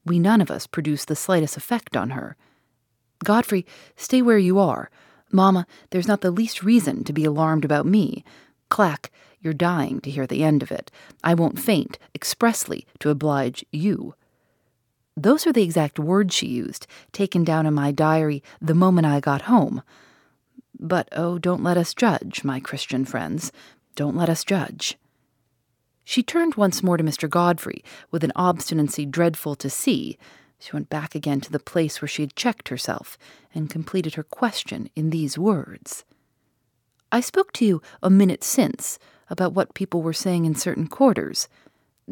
We 0.05 0.19
none 0.19 0.41
of 0.41 0.51
us 0.51 0.67
produced 0.67 1.09
the 1.09 1.17
slightest 1.17 1.57
effect 1.57 1.97
on 1.97 2.11
her. 2.11 2.37
Godfrey, 3.25 3.67
stay 3.97 4.23
where 4.23 4.39
you 4.39 4.59
are. 4.59 4.91
Mamma, 5.33 5.67
there's 5.91 6.09
not 6.09 6.21
the 6.21 6.31
least 6.31 6.63
reason 6.63 7.05
to 7.05 7.13
be 7.13 7.25
alarmed 7.25 7.65
about 7.65 7.87
me. 7.87 8.25
Clack, 8.69 9.11
you're 9.41 9.53
dying 9.53 10.01
to 10.01 10.11
hear 10.11 10.27
the 10.27 10.45
end 10.45 10.63
of 10.63 10.71
it. 10.71 10.91
I 11.23 11.35
won't 11.35 11.59
faint 11.59 11.99
expressly 12.15 12.87
to 13.01 13.11
oblige 13.11 13.65
you. 13.71 14.15
Those 15.17 15.47
are 15.47 15.53
the 15.53 15.63
exact 15.63 15.99
words 15.99 16.35
she 16.35 16.47
used, 16.47 16.87
taken 17.13 17.45
down 17.45 17.67
in 17.67 17.75
my 17.75 17.91
diary 17.91 18.43
the 18.61 18.75
moment 18.75 19.07
I 19.07 19.21
got 19.21 19.43
home. 19.43 19.83
But 20.79 21.09
oh, 21.13 21.39
don't 21.39 21.63
let 21.63 21.77
us 21.77 21.93
judge, 21.93 22.45
my 22.45 22.61
Christian 22.61 23.05
friends. 23.05 23.51
Don't 23.99 24.17
let 24.17 24.29
us 24.29 24.45
judge. 24.45 24.97
She 26.05 26.23
turned 26.23 26.55
once 26.55 26.85
more 26.85 26.97
to 26.97 27.03
Mr. 27.03 27.29
Godfrey 27.29 27.83
with 28.13 28.23
an 28.23 28.31
obstinacy 28.37 29.05
dreadful 29.05 29.57
to 29.57 29.69
see. 29.69 30.17
She 30.61 30.71
went 30.73 30.89
back 30.89 31.17
again 31.17 31.41
to 31.41 31.51
the 31.51 31.59
place 31.59 32.01
where 32.01 32.07
she 32.09 32.23
had 32.23 32.37
checked 32.37 32.69
herself 32.69 33.19
and 33.53 33.69
completed 33.69 34.15
her 34.15 34.23
question 34.23 34.89
in 34.95 35.11
these 35.11 35.37
words 35.37 36.05
I 37.11 37.19
spoke 37.19 37.53
to 37.55 37.65
you 37.65 37.83
a 38.01 38.09
minute 38.09 38.45
since 38.45 39.01
about 39.31 39.53
what 39.53 39.75
people 39.75 40.01
were 40.01 40.13
saying 40.13 40.45
in 40.45 40.55
certain 40.55 40.87
quarters. 40.87 41.49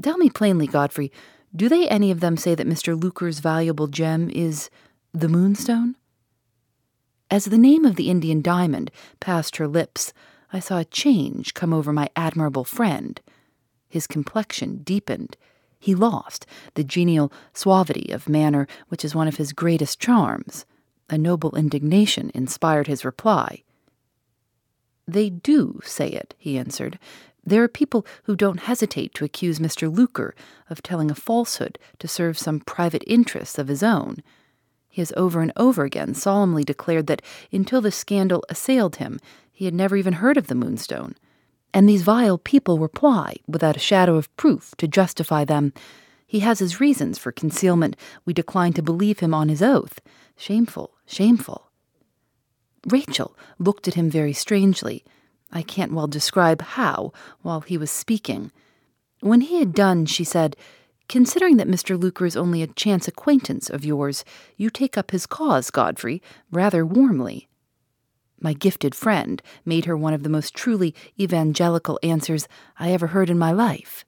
Tell 0.03 0.19
me 0.19 0.29
plainly, 0.29 0.67
Godfrey, 0.67 1.13
do 1.55 1.69
they 1.69 1.89
any 1.89 2.11
of 2.11 2.19
them 2.19 2.37
say 2.37 2.57
that 2.57 2.67
Mr. 2.67 3.01
Luker's 3.01 3.39
valuable 3.39 3.87
gem 3.87 4.29
is 4.29 4.71
the 5.15 5.29
moonstone? 5.29 5.95
As 7.31 7.45
the 7.45 7.57
name 7.57 7.85
of 7.85 7.95
the 7.95 8.11
Indian 8.11 8.43
diamond 8.43 8.91
passed 9.21 9.59
her 9.59 9.69
lips, 9.69 10.13
I 10.53 10.61
saw 10.61 10.79
a 10.79 10.85
change 10.85 11.55
come 11.55 11.73
over 11.73 11.93
my 11.93 12.09
admirable 12.17 12.65
friend. 12.65 13.21
His 13.89 14.07
complexion 14.07 14.79
deepened. 14.79 15.37
He 15.79 15.95
lost 15.95 16.47
the 16.75 16.85
genial 16.85 17.33
suavity 17.53 18.11
of 18.13 18.29
manner 18.29 18.67
which 18.89 19.05
is 19.05 19.15
one 19.15 19.29
of 19.29 19.37
his 19.37 19.53
greatest 19.53 20.01
charms. 20.01 20.65
A 21.09 21.19
noble 21.19 21.55
indignation 21.57 22.31
inspired 22.35 22.87
his 22.87 23.05
reply. 23.05 23.63
They 25.07 25.31
do 25.31 25.81
say 25.85 26.09
it, 26.09 26.35
he 26.37 26.59
answered. 26.59 26.99
There 27.45 27.63
are 27.63 27.69
people 27.69 28.05
who 28.25 28.35
don't 28.35 28.61
hesitate 28.61 29.15
to 29.15 29.25
accuse 29.25 29.61
Mr. 29.61 29.95
Luker 29.95 30.35
of 30.69 30.83
telling 30.83 31.13
a 31.13 31.15
falsehood 31.15 31.79
to 32.01 32.09
serve 32.09 32.37
some 32.37 32.59
private 32.59 33.05
interests 33.07 33.57
of 33.57 33.69
his 33.69 33.85
own. 33.85 34.17
He 34.89 35.01
has 35.01 35.13
over 35.17 35.41
and 35.41 35.53
over 35.57 35.85
again 35.85 36.15
solemnly 36.15 36.65
declared 36.65 37.07
that 37.07 37.23
until 37.53 37.81
the 37.81 37.93
scandal 37.93 38.43
assailed 38.49 38.97
him, 38.97 39.21
he 39.57 39.65
had 39.65 39.73
never 39.73 39.97
even 39.97 40.13
heard 40.13 40.37
of 40.37 40.49
the 40.49 40.55
Moonstone. 40.55 41.15
And 41.73 41.89
these 41.89 42.03
vile 42.03 42.37
people 42.37 42.79
reply, 42.79 43.37
without 43.49 43.75
a 43.75 43.81
shadow 43.81 44.17
of 44.17 44.35
proof 44.37 44.75
to 44.77 44.87
justify 44.87 45.47
them. 45.47 45.73
He 46.27 46.41
has 46.41 46.59
his 46.59 46.79
reasons 46.79 47.19
for 47.19 47.33
concealment. 47.33 47.97
We 48.27 48.35
decline 48.35 48.75
to 48.75 48.83
believe 48.83 49.21
him 49.21 49.33
on 49.33 49.49
his 49.49 49.63
oath. 49.63 49.99
Shameful, 50.37 50.91
shameful. 51.07 51.71
Rachel 52.87 53.35
looked 53.59 53.89
at 53.89 53.95
him 53.95 54.11
very 54.11 54.35
strangely. 54.35 55.03
I 55.51 55.63
can't 55.63 55.95
well 55.95 56.07
describe 56.07 56.61
how, 56.61 57.15
while 57.41 57.63
he 57.63 57.79
was 57.79 57.91
speaking. 57.91 58.53
When 59.21 59.41
he 59.41 59.59
had 59.59 59.73
done, 59.73 60.05
she 60.05 60.23
said, 60.23 60.55
Considering 61.09 61.57
that 61.57 61.67
Mr. 61.67 61.99
Luker 61.99 62.27
is 62.27 62.37
only 62.37 62.63
a 62.63 62.67
chance 62.67 63.09
acquaintance 63.09 63.71
of 63.71 63.87
yours, 63.87 64.23
you 64.59 64.69
take 64.69 64.99
up 64.99 65.13
his 65.13 65.25
cause, 65.25 65.71
Godfrey, 65.71 66.21
rather 66.51 66.85
warmly. 66.85 67.49
My 68.41 68.53
gifted 68.53 68.95
friend 68.95 69.43
made 69.65 69.87
her 69.87 69.97
one 69.97 70.15
of 70.15 70.23
the 70.23 70.29
most 70.29 70.55
truly 70.55 70.95
evangelical 71.19 71.99
answers 72.03 72.49
I 72.79 72.93
ever 72.93 73.09
heard 73.09 73.31
in 73.31 73.39
my 73.39 73.53
life. 73.53 74.05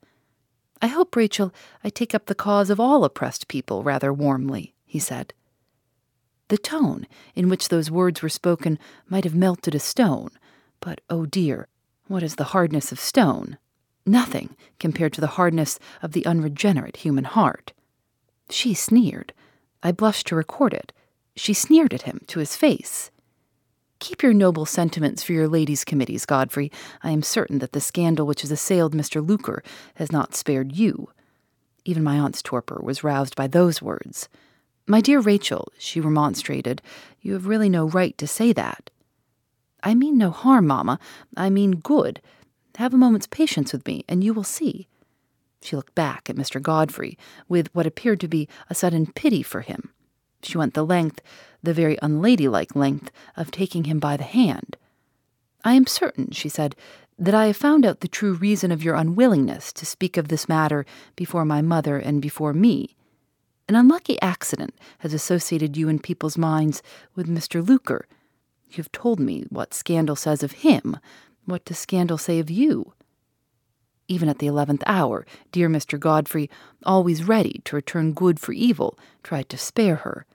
I 0.81 0.87
hope, 0.89 1.17
Rachel, 1.17 1.53
I 1.83 1.89
take 1.89 2.15
up 2.15 2.27
the 2.27 2.35
cause 2.35 2.71
of 2.71 2.79
all 2.79 3.05
oppressed 3.05 3.49
people 3.49 3.83
rather 3.83 4.13
warmly, 4.13 4.75
he 4.85 4.99
said. 4.99 5.33
The 6.49 6.59
tone 6.59 7.07
in 7.35 7.49
which 7.49 7.69
those 7.69 7.91
words 7.91 8.23
were 8.23 8.29
spoken 8.29 8.79
might 9.09 9.25
have 9.25 9.35
melted 9.35 9.75
a 9.75 9.81
stone, 9.81 10.31
but, 10.81 11.01
oh 11.11 11.27
dear, 11.27 11.69
what 12.07 12.23
is 12.23 12.37
the 12.37 12.45
hardness 12.45 12.93
of 12.93 13.01
stone? 13.01 13.59
Nothing 14.07 14.57
compared 14.79 15.13
to 15.15 15.21
the 15.21 15.27
hardness 15.39 15.79
of 16.01 16.13
the 16.13 16.25
unregenerate 16.25 16.99
human 16.99 17.25
heart. 17.25 17.73
She 18.49 18.73
sneered. 18.73 19.35
I 19.83 19.93
blushed 19.93 20.27
to 20.29 20.37
record 20.37 20.73
it. 20.73 20.93
She 21.37 21.53
sneered 21.53 21.93
at 21.93 22.03
him 22.03 22.23
to 22.29 22.39
his 22.39 22.57
face. 22.57 23.11
Keep 24.01 24.23
your 24.23 24.33
noble 24.33 24.65
sentiments 24.65 25.23
for 25.23 25.33
your 25.33 25.49
ladies' 25.49 25.85
committees, 25.85 26.25
Godfrey. 26.25 26.71
I 27.03 27.11
am 27.11 27.23
certain 27.23 27.59
that 27.59 27.73
the 27.73 27.81
scandal 27.81 28.27
which 28.27 28.43
has 28.43 28.53
assailed 28.53 28.95
Mr. 28.95 29.27
Luker 29.27 29.63
has 29.97 30.13
not 30.13 30.37
spared 30.37 30.77
you. 30.77 31.11
Even 31.85 32.05
my 32.05 32.19
aunt's 32.19 32.43
torpor 32.43 32.81
was 32.83 33.03
roused 33.03 33.35
by 33.35 33.49
those 33.49 33.83
words. 33.83 34.29
My 34.87 35.01
dear 35.01 35.21
Rachel, 35.21 35.73
she 35.79 36.01
remonstrated, 36.01 36.81
you 37.21 37.33
have 37.33 37.47
really 37.47 37.69
no 37.69 37.89
right 37.89 38.17
to 38.19 38.27
say 38.27 38.53
that. 38.53 38.91
I 39.83 39.95
mean 39.95 40.17
no 40.17 40.31
harm, 40.31 40.67
mamma. 40.67 40.99
I 41.37 41.51
mean 41.51 41.73
good. 41.73 42.21
Have 42.77 42.95
a 42.95 42.99
moment's 42.99 43.27
patience 43.27 43.73
with 43.73 43.87
me, 43.87 44.05
and 44.09 44.23
you 44.23 44.33
will 44.33 44.45
see. 44.45 44.87
She 45.61 45.75
looked 45.75 45.95
back 45.97 46.31
at 46.31 46.37
Mr. 46.37 46.63
Godfrey 46.63 47.19
with 47.49 47.75
what 47.75 47.87
appeared 47.87 48.21
to 48.21 48.29
be 48.29 48.49
a 48.71 48.75
sudden 48.75 49.07
pity 49.07 49.43
for 49.43 49.63
him. 49.63 49.93
She 50.43 50.57
went 50.57 50.75
the 50.75 50.87
length, 50.87 51.21
the 51.63 51.75
very 51.75 51.99
unladylike 52.03 52.75
length, 52.75 53.11
of 53.37 53.51
taking 53.51 53.85
him 53.85 53.99
by 53.99 54.17
the 54.17 54.25
hand. 54.25 54.77
I 55.65 55.75
am 55.75 55.87
certain, 55.87 56.31
she 56.31 56.49
said, 56.49 56.77
that 57.19 57.35
I 57.35 57.47
have 57.47 57.57
found 57.57 57.85
out 57.85 58.01
the 58.01 58.09
true 58.09 58.35
reason 58.35 58.71
of 58.71 58.83
your 58.83 58.95
unwillingness 58.95 59.73
to 59.75 59.87
speak 59.87 60.17
of 60.17 60.29
this 60.29 60.49
matter 60.49 60.87
before 61.17 61.45
my 61.45 61.63
mother 61.63 61.99
and 61.99 62.23
before 62.23 62.53
me. 62.53 62.95
An 63.69 63.75
unlucky 63.75 64.21
accident 64.23 64.75
has 65.01 65.13
associated 65.13 65.77
you 65.77 65.89
in 65.89 65.99
people's 65.99 66.39
minds 66.39 66.83
with 67.15 67.29
Mr. 67.29 67.67
Luker, 67.67 68.07
You've 68.71 68.93
told 68.93 69.19
me 69.19 69.45
what 69.49 69.75
scandal 69.75 70.17
says 70.17 70.43
of 70.43 70.53
him. 70.53 70.99
What 71.45 71.65
does 71.65 71.79
scandal 71.79 72.19
say 72.19 72.39
of 72.39 72.51
you? 72.51 72.93
Even 74.07 74.29
at 74.29 74.39
the 74.39 74.47
eleventh 74.47 74.83
hour, 74.87 75.27
dear 75.53 75.69
Mr. 75.69 75.99
Godfrey, 75.99 76.51
always 76.85 77.25
ready 77.25 77.61
to 77.65 77.77
return 77.77 78.13
good 78.13 78.41
for 78.41 78.53
evil, 78.53 78.99
tried 79.23 79.49
to 79.51 79.59
spare 79.59 79.97
her. 79.97 80.27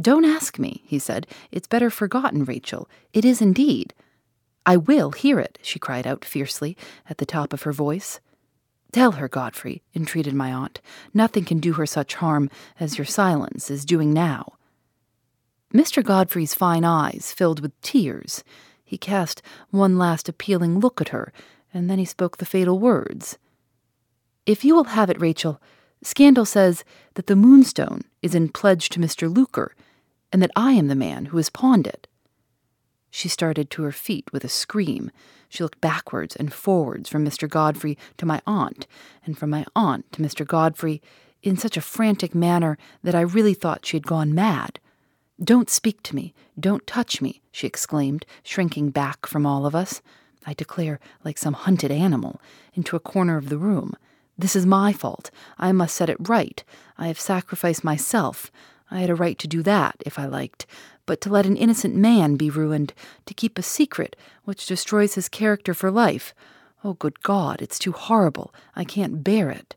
Don't 0.00 0.24
ask 0.24 0.58
me, 0.58 0.82
he 0.84 0.98
said. 0.98 1.26
It's 1.52 1.68
better 1.68 1.90
forgotten, 1.90 2.44
Rachel. 2.44 2.88
It 3.12 3.24
is 3.24 3.40
indeed. 3.40 3.94
I 4.66 4.76
will 4.76 5.12
hear 5.12 5.38
it, 5.38 5.58
she 5.62 5.78
cried 5.78 6.06
out 6.06 6.24
fiercely 6.24 6.76
at 7.08 7.18
the 7.18 7.26
top 7.26 7.52
of 7.52 7.62
her 7.62 7.72
voice. 7.72 8.20
Tell 8.92 9.12
her, 9.12 9.28
Godfrey, 9.28 9.82
entreated 9.94 10.34
my 10.34 10.52
aunt. 10.52 10.80
Nothing 11.12 11.44
can 11.44 11.58
do 11.58 11.74
her 11.74 11.86
such 11.86 12.14
harm 12.14 12.48
as 12.80 12.96
your 12.96 13.04
silence 13.04 13.70
is 13.70 13.84
doing 13.84 14.12
now. 14.12 14.54
Mr. 15.72 16.02
Godfrey's 16.02 16.54
fine 16.54 16.84
eyes 16.84 17.32
filled 17.36 17.60
with 17.60 17.78
tears. 17.80 18.44
He 18.84 18.96
cast 18.96 19.42
one 19.70 19.98
last 19.98 20.28
appealing 20.28 20.78
look 20.78 21.00
at 21.00 21.08
her, 21.08 21.32
and 21.72 21.90
then 21.90 21.98
he 21.98 22.04
spoke 22.04 22.36
the 22.36 22.46
fatal 22.46 22.78
words. 22.78 23.36
If 24.46 24.64
you 24.64 24.74
will 24.74 24.84
have 24.84 25.10
it, 25.10 25.20
Rachel, 25.20 25.60
Scandal 26.02 26.44
says 26.44 26.84
that 27.14 27.26
the 27.26 27.34
moonstone 27.34 28.02
is 28.22 28.34
in 28.34 28.50
pledge 28.50 28.90
to 28.90 29.00
Mr. 29.00 29.34
Luker, 29.34 29.74
and 30.34 30.42
that 30.42 30.50
I 30.56 30.72
am 30.72 30.88
the 30.88 30.96
man 30.96 31.26
who 31.26 31.36
has 31.36 31.48
pawned 31.48 31.86
it. 31.86 32.08
She 33.08 33.28
started 33.28 33.70
to 33.70 33.84
her 33.84 33.92
feet 33.92 34.32
with 34.32 34.42
a 34.42 34.48
scream. 34.48 35.12
She 35.48 35.62
looked 35.62 35.80
backwards 35.80 36.34
and 36.34 36.52
forwards 36.52 37.08
from 37.08 37.24
Mr. 37.24 37.48
Godfrey 37.48 37.96
to 38.16 38.26
my 38.26 38.42
aunt, 38.44 38.88
and 39.24 39.38
from 39.38 39.50
my 39.50 39.64
aunt 39.76 40.10
to 40.10 40.22
Mr. 40.22 40.44
Godfrey, 40.44 41.00
in 41.44 41.56
such 41.56 41.76
a 41.76 41.80
frantic 41.80 42.34
manner 42.34 42.76
that 43.04 43.14
I 43.14 43.20
really 43.20 43.54
thought 43.54 43.86
she 43.86 43.96
had 43.96 44.08
gone 44.08 44.34
mad. 44.34 44.80
Don't 45.40 45.70
speak 45.70 46.02
to 46.02 46.16
me, 46.16 46.34
don't 46.58 46.84
touch 46.84 47.22
me, 47.22 47.40
she 47.52 47.68
exclaimed, 47.68 48.26
shrinking 48.42 48.90
back 48.90 49.26
from 49.26 49.46
all 49.46 49.66
of 49.66 49.76
us. 49.76 50.02
I 50.44 50.52
declare, 50.52 50.98
like 51.22 51.38
some 51.38 51.54
hunted 51.54 51.92
animal, 51.92 52.40
into 52.72 52.96
a 52.96 53.00
corner 53.00 53.36
of 53.36 53.50
the 53.50 53.58
room. 53.58 53.94
This 54.36 54.56
is 54.56 54.66
my 54.66 54.92
fault. 54.92 55.30
I 55.58 55.70
must 55.70 55.94
set 55.94 56.10
it 56.10 56.28
right. 56.28 56.64
I 56.98 57.06
have 57.06 57.20
sacrificed 57.20 57.84
myself. 57.84 58.50
I 58.90 59.00
had 59.00 59.10
a 59.10 59.14
right 59.14 59.38
to 59.38 59.48
do 59.48 59.62
that, 59.62 59.96
if 60.04 60.18
I 60.18 60.26
liked. 60.26 60.66
But 61.06 61.20
to 61.22 61.30
let 61.30 61.46
an 61.46 61.56
innocent 61.56 61.94
man 61.94 62.36
be 62.36 62.50
ruined, 62.50 62.94
to 63.26 63.34
keep 63.34 63.58
a 63.58 63.62
secret 63.62 64.16
which 64.44 64.66
destroys 64.66 65.14
his 65.14 65.28
character 65.28 65.74
for 65.74 65.90
life. 65.90 66.34
Oh, 66.82 66.94
good 66.94 67.22
God, 67.22 67.62
it's 67.62 67.78
too 67.78 67.92
horrible. 67.92 68.54
I 68.76 68.84
can't 68.84 69.24
bear 69.24 69.50
it. 69.50 69.76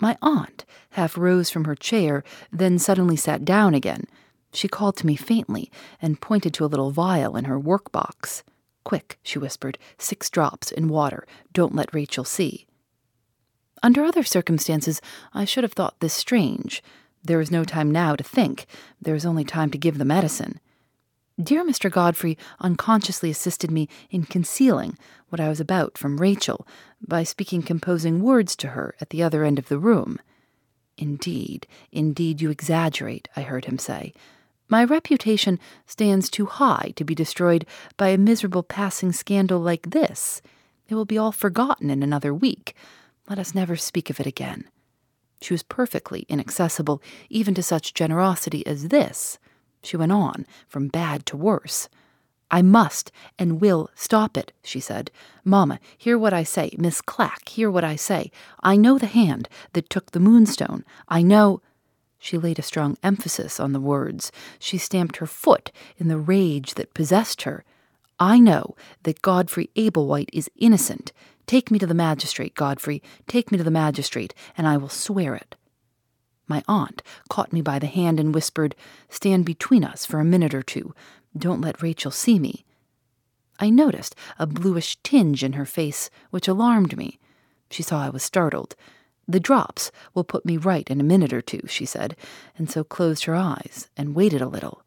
My 0.00 0.16
aunt 0.22 0.64
half 0.90 1.18
rose 1.18 1.50
from 1.50 1.64
her 1.64 1.74
chair, 1.74 2.24
then 2.52 2.78
suddenly 2.78 3.16
sat 3.16 3.44
down 3.44 3.74
again. 3.74 4.04
She 4.52 4.68
called 4.68 4.96
to 4.98 5.06
me 5.06 5.16
faintly 5.16 5.70
and 6.00 6.20
pointed 6.20 6.54
to 6.54 6.64
a 6.64 6.66
little 6.66 6.90
vial 6.90 7.36
in 7.36 7.44
her 7.44 7.58
work 7.58 7.92
box. 7.92 8.42
Quick, 8.84 9.18
she 9.22 9.38
whispered, 9.38 9.78
six 9.98 10.30
drops 10.30 10.72
in 10.72 10.88
water. 10.88 11.26
Don't 11.52 11.74
let 11.74 11.92
Rachel 11.92 12.24
see. 12.24 12.66
Under 13.82 14.02
other 14.02 14.22
circumstances, 14.22 15.00
I 15.34 15.44
should 15.44 15.64
have 15.64 15.74
thought 15.74 16.00
this 16.00 16.14
strange. 16.14 16.82
There 17.28 17.42
is 17.42 17.50
no 17.50 17.62
time 17.62 17.90
now 17.90 18.16
to 18.16 18.24
think, 18.24 18.64
there 19.02 19.14
is 19.14 19.26
only 19.26 19.44
time 19.44 19.70
to 19.72 19.76
give 19.76 19.98
the 19.98 20.06
medicine. 20.06 20.60
Dear 21.38 21.62
Mr. 21.62 21.90
Godfrey 21.90 22.38
unconsciously 22.58 23.28
assisted 23.28 23.70
me 23.70 23.86
in 24.10 24.24
concealing 24.24 24.96
what 25.28 25.38
I 25.38 25.50
was 25.50 25.60
about 25.60 25.98
from 25.98 26.22
Rachel 26.22 26.66
by 27.06 27.24
speaking 27.24 27.60
composing 27.60 28.22
words 28.22 28.56
to 28.56 28.68
her 28.68 28.94
at 28.98 29.10
the 29.10 29.22
other 29.22 29.44
end 29.44 29.58
of 29.58 29.68
the 29.68 29.78
room. 29.78 30.18
Indeed, 30.96 31.66
indeed, 31.92 32.40
you 32.40 32.48
exaggerate, 32.48 33.28
I 33.36 33.42
heard 33.42 33.66
him 33.66 33.76
say. 33.76 34.14
My 34.66 34.82
reputation 34.82 35.60
stands 35.84 36.30
too 36.30 36.46
high 36.46 36.94
to 36.96 37.04
be 37.04 37.14
destroyed 37.14 37.66
by 37.98 38.08
a 38.08 38.16
miserable 38.16 38.62
passing 38.62 39.12
scandal 39.12 39.60
like 39.60 39.90
this. 39.90 40.40
It 40.88 40.94
will 40.94 41.04
be 41.04 41.18
all 41.18 41.32
forgotten 41.32 41.90
in 41.90 42.02
another 42.02 42.32
week. 42.32 42.74
Let 43.28 43.38
us 43.38 43.54
never 43.54 43.76
speak 43.76 44.08
of 44.08 44.18
it 44.18 44.26
again. 44.26 44.64
She 45.40 45.54
was 45.54 45.62
perfectly 45.62 46.26
inaccessible, 46.28 47.02
even 47.28 47.54
to 47.54 47.62
such 47.62 47.94
generosity 47.94 48.66
as 48.66 48.88
this. 48.88 49.38
She 49.82 49.96
went 49.96 50.12
on, 50.12 50.46
from 50.66 50.88
bad 50.88 51.26
to 51.26 51.36
worse. 51.36 51.88
I 52.50 52.62
must 52.62 53.12
and 53.38 53.60
will 53.60 53.90
stop 53.94 54.36
it, 54.36 54.52
she 54.62 54.80
said. 54.80 55.10
Mamma, 55.44 55.78
hear 55.96 56.18
what 56.18 56.32
I 56.32 56.42
say. 56.44 56.70
Miss 56.78 57.00
Clack, 57.00 57.48
hear 57.48 57.70
what 57.70 57.84
I 57.84 57.96
say. 57.96 58.30
I 58.62 58.76
know 58.76 58.98
the 58.98 59.06
hand 59.06 59.48
that 59.74 59.90
took 59.90 60.10
the 60.10 60.20
moonstone. 60.20 60.84
I 61.08 61.22
know. 61.22 61.60
She 62.18 62.38
laid 62.38 62.58
a 62.58 62.62
strong 62.62 62.96
emphasis 63.02 63.60
on 63.60 63.72
the 63.72 63.80
words. 63.80 64.32
She 64.58 64.78
stamped 64.78 65.18
her 65.18 65.26
foot 65.26 65.70
in 65.98 66.08
the 66.08 66.18
rage 66.18 66.74
that 66.74 66.94
possessed 66.94 67.42
her. 67.42 67.64
I 68.18 68.40
know 68.40 68.74
that 69.04 69.22
Godfrey 69.22 69.70
Ablewhite 69.76 70.30
is 70.32 70.50
innocent. 70.56 71.12
Take 71.48 71.70
me 71.70 71.78
to 71.78 71.86
the 71.86 71.94
magistrate, 71.94 72.54
Godfrey. 72.54 73.02
Take 73.26 73.50
me 73.50 73.56
to 73.56 73.64
the 73.64 73.70
magistrate, 73.70 74.34
and 74.58 74.68
I 74.68 74.76
will 74.76 74.90
swear 74.90 75.34
it. 75.34 75.56
My 76.46 76.62
aunt 76.68 77.02
caught 77.30 77.54
me 77.54 77.62
by 77.62 77.78
the 77.78 77.86
hand 77.86 78.20
and 78.20 78.34
whispered, 78.34 78.76
Stand 79.08 79.46
between 79.46 79.82
us 79.82 80.04
for 80.04 80.20
a 80.20 80.26
minute 80.26 80.52
or 80.52 80.62
two. 80.62 80.94
Don't 81.34 81.62
let 81.62 81.80
Rachel 81.80 82.10
see 82.10 82.38
me. 82.38 82.66
I 83.58 83.70
noticed 83.70 84.14
a 84.38 84.46
bluish 84.46 84.98
tinge 85.02 85.42
in 85.42 85.54
her 85.54 85.64
face, 85.64 86.10
which 86.30 86.48
alarmed 86.48 86.98
me. 86.98 87.18
She 87.70 87.82
saw 87.82 88.02
I 88.02 88.10
was 88.10 88.22
startled. 88.22 88.76
The 89.26 89.40
drops 89.40 89.90
will 90.12 90.24
put 90.24 90.44
me 90.44 90.58
right 90.58 90.88
in 90.90 91.00
a 91.00 91.04
minute 91.04 91.32
or 91.32 91.40
two, 91.40 91.62
she 91.66 91.86
said, 91.86 92.14
and 92.58 92.70
so 92.70 92.84
closed 92.84 93.24
her 93.24 93.34
eyes 93.34 93.88
and 93.96 94.14
waited 94.14 94.42
a 94.42 94.48
little. 94.48 94.82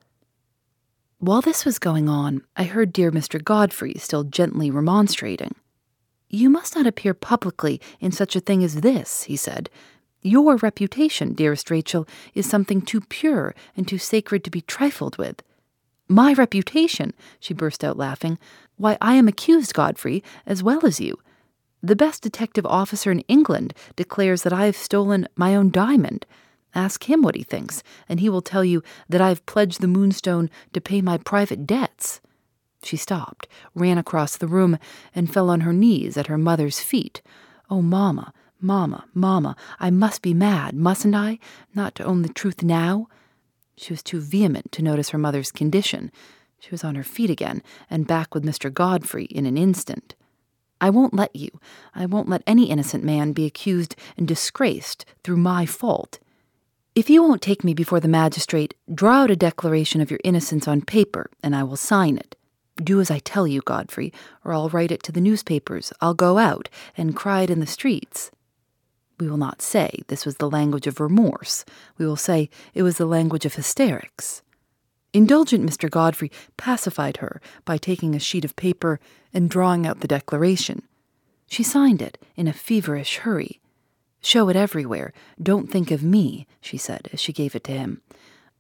While 1.18 1.42
this 1.42 1.66
was 1.66 1.80
going 1.80 2.08
on, 2.08 2.44
I 2.56 2.66
heard 2.66 2.94
dear 2.94 3.12
Mr. 3.12 3.44
Godfrey 3.44 3.96
still 3.96 4.24
gently 4.24 4.70
remonstrating. 4.70 5.56
You 6.34 6.50
must 6.50 6.78
not 6.78 6.88
appear 6.88 7.14
publicly 7.14 7.82
in 8.00 8.14
such 8.14 8.38
a 8.38 8.40
thing 8.40 8.64
as 8.64 8.80
this, 8.80 9.24
he 9.24 9.36
said. 9.36 9.70
Your 10.22 10.56
reputation, 10.56 11.34
dearest 11.34 11.70
Rachel, 11.70 12.08
is 12.34 12.50
something 12.50 12.82
too 12.82 13.02
pure 13.02 13.54
and 13.76 13.86
too 13.86 13.98
sacred 13.98 14.46
to 14.46 14.50
be 14.50 14.62
trifled 14.62 15.18
with. 15.18 15.44
My 16.08 16.32
reputation, 16.32 17.14
she 17.42 17.54
burst 17.54 17.84
out 17.84 17.98
laughing. 17.98 18.40
Why, 18.78 18.98
I 19.02 19.16
am 19.16 19.28
accused, 19.28 19.74
Godfrey, 19.74 20.24
as 20.46 20.64
well 20.64 20.86
as 20.86 21.02
you. 21.02 21.20
The 21.84 21.98
best 21.98 22.24
detective 22.24 22.66
officer 22.66 23.12
in 23.12 23.22
England 23.22 23.74
declares 23.98 24.44
that 24.44 24.54
I 24.54 24.68
have 24.68 24.78
stolen 24.78 25.28
my 25.36 25.54
own 25.54 25.70
diamond. 25.70 26.26
Ask 26.74 27.10
him 27.10 27.24
what 27.24 27.36
he 27.36 27.44
thinks, 27.44 27.84
and 28.08 28.22
he 28.22 28.30
will 28.30 28.42
tell 28.42 28.64
you 28.64 28.84
that 29.10 29.20
I 29.20 29.28
have 29.28 29.46
pledged 29.46 29.82
the 29.82 29.88
moonstone 29.88 30.50
to 30.72 30.80
pay 30.80 31.02
my 31.02 31.18
private 31.18 31.68
debts. 31.68 32.22
She 32.84 32.98
stopped, 32.98 33.48
ran 33.76 33.98
across 33.98 34.38
the 34.38 34.48
room, 34.48 34.78
and 35.14 35.32
fell 35.32 35.50
on 35.50 35.62
her 35.62 35.74
knees 35.74 36.18
at 36.18 36.28
her 36.28 36.38
mother's 36.38 36.80
feet. 36.80 37.22
Oh, 37.70 37.82
mamma, 37.82 38.34
mamma, 38.60 39.06
mamma, 39.14 39.56
I 39.80 39.90
must 39.92 40.22
be 40.22 40.34
mad, 40.34 40.76
mustn't 40.76 41.16
I, 41.16 41.40
not 41.74 41.96
to 41.96 42.04
own 42.04 42.22
the 42.22 42.30
truth 42.30 42.64
now? 42.64 43.08
She 43.76 43.94
was 43.94 44.04
too 44.04 44.20
vehement 44.20 44.72
to 44.74 44.84
notice 44.84 45.10
her 45.10 45.18
mother's 45.18 45.52
condition. 45.52 46.12
She 46.60 46.72
was 46.72 46.84
on 46.84 46.96
her 46.96 47.04
feet 47.04 47.30
again, 47.30 47.64
and 47.90 48.08
back 48.08 48.34
with 48.34 48.44
Mr. 48.44 48.72
Godfrey 48.72 49.26
in 49.26 49.46
an 49.46 49.58
instant. 49.58 50.16
I 50.80 50.90
won't 50.90 51.14
let 51.14 51.36
you. 51.36 51.50
I 51.94 52.08
won't 52.08 52.30
let 52.30 52.44
any 52.48 52.70
innocent 52.70 53.04
man 53.04 53.34
be 53.34 53.46
accused 53.46 53.96
and 54.18 54.28
disgraced 54.28 55.06
through 55.24 55.38
my 55.38 55.66
fault. 55.66 56.20
If 56.94 57.10
you 57.10 57.24
won't 57.24 57.42
take 57.42 57.64
me 57.64 57.74
before 57.74 58.00
the 58.00 58.08
magistrate, 58.08 58.74
draw 58.94 59.24
out 59.24 59.32
a 59.32 59.36
declaration 59.36 60.02
of 60.02 60.12
your 60.12 60.20
innocence 60.24 60.68
on 60.68 60.82
paper, 60.82 61.30
and 61.42 61.56
I 61.56 61.64
will 61.64 61.78
sign 61.78 62.18
it. 62.18 62.36
Do 62.78 63.00
as 63.02 63.12
I 63.12 63.20
tell 63.20 63.48
you, 63.48 63.62
Godfrey, 63.62 64.14
or 64.44 64.54
I'll 64.54 64.70
write 64.70 64.92
it 64.92 65.04
to 65.04 65.12
the 65.12 65.22
newspapers. 65.22 65.92
I'll 66.02 66.14
go 66.14 66.38
out 66.38 66.70
and 66.98 67.16
cry 67.16 67.42
it 67.42 67.50
in 67.50 67.60
the 67.60 67.68
streets. 67.68 68.32
We 69.20 69.30
will 69.30 69.38
not 69.38 69.62
say 69.62 70.00
this 70.08 70.26
was 70.26 70.38
the 70.38 70.50
language 70.50 70.88
of 70.88 71.00
remorse. 71.00 71.64
We 71.98 72.08
will 72.08 72.16
say 72.16 72.50
it 72.74 72.82
was 72.82 72.98
the 72.98 73.06
language 73.06 73.46
of 73.46 73.54
hysterics. 73.54 74.42
Indulgent 75.14 75.70
Mr. 75.70 75.90
Godfrey 75.90 76.32
pacified 76.58 77.18
her 77.18 77.42
by 77.66 77.78
taking 77.78 78.16
a 78.16 78.20
sheet 78.20 78.46
of 78.46 78.56
paper 78.56 79.00
and 79.34 79.50
drawing 79.50 79.86
out 79.86 80.00
the 80.00 80.08
declaration. 80.08 80.84
She 81.48 81.64
signed 81.64 82.02
it 82.02 82.18
in 82.36 82.48
a 82.48 82.54
feverish 82.54 83.18
hurry. 83.18 83.60
Show 84.22 84.50
it 84.50 84.56
everywhere. 84.56 85.14
Don't 85.42 85.70
think 85.70 85.92
of 85.92 86.02
me, 86.02 86.48
she 86.62 86.78
said 86.78 87.10
as 87.12 87.20
she 87.20 87.34
gave 87.34 87.56
it 87.56 87.64
to 87.66 87.74
him. 87.74 88.02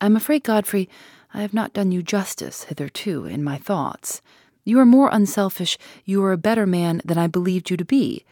I'm 0.02 0.15
afraid, 0.15 0.43
Godfrey, 0.43 0.89
I 1.34 1.41
have 1.41 1.54
not 1.54 1.74
done 1.74 1.91
you 1.91 2.04
justice 2.04 2.63
hitherto 2.63 3.26
in 3.26 3.44
my 3.44 3.58
thoughts. 3.58 4.22
You 4.63 4.80
are 4.80 4.86
more 4.86 5.10
unselfish, 5.12 5.78
you 6.06 6.24
are 6.24 6.32
a 6.32 6.38
better 6.38 6.67
man 6.67 7.02
than 7.06 7.17
I 7.17 7.28
believed 7.28 7.70
you 7.70 7.78
to 7.78 7.86
be. 7.86 8.26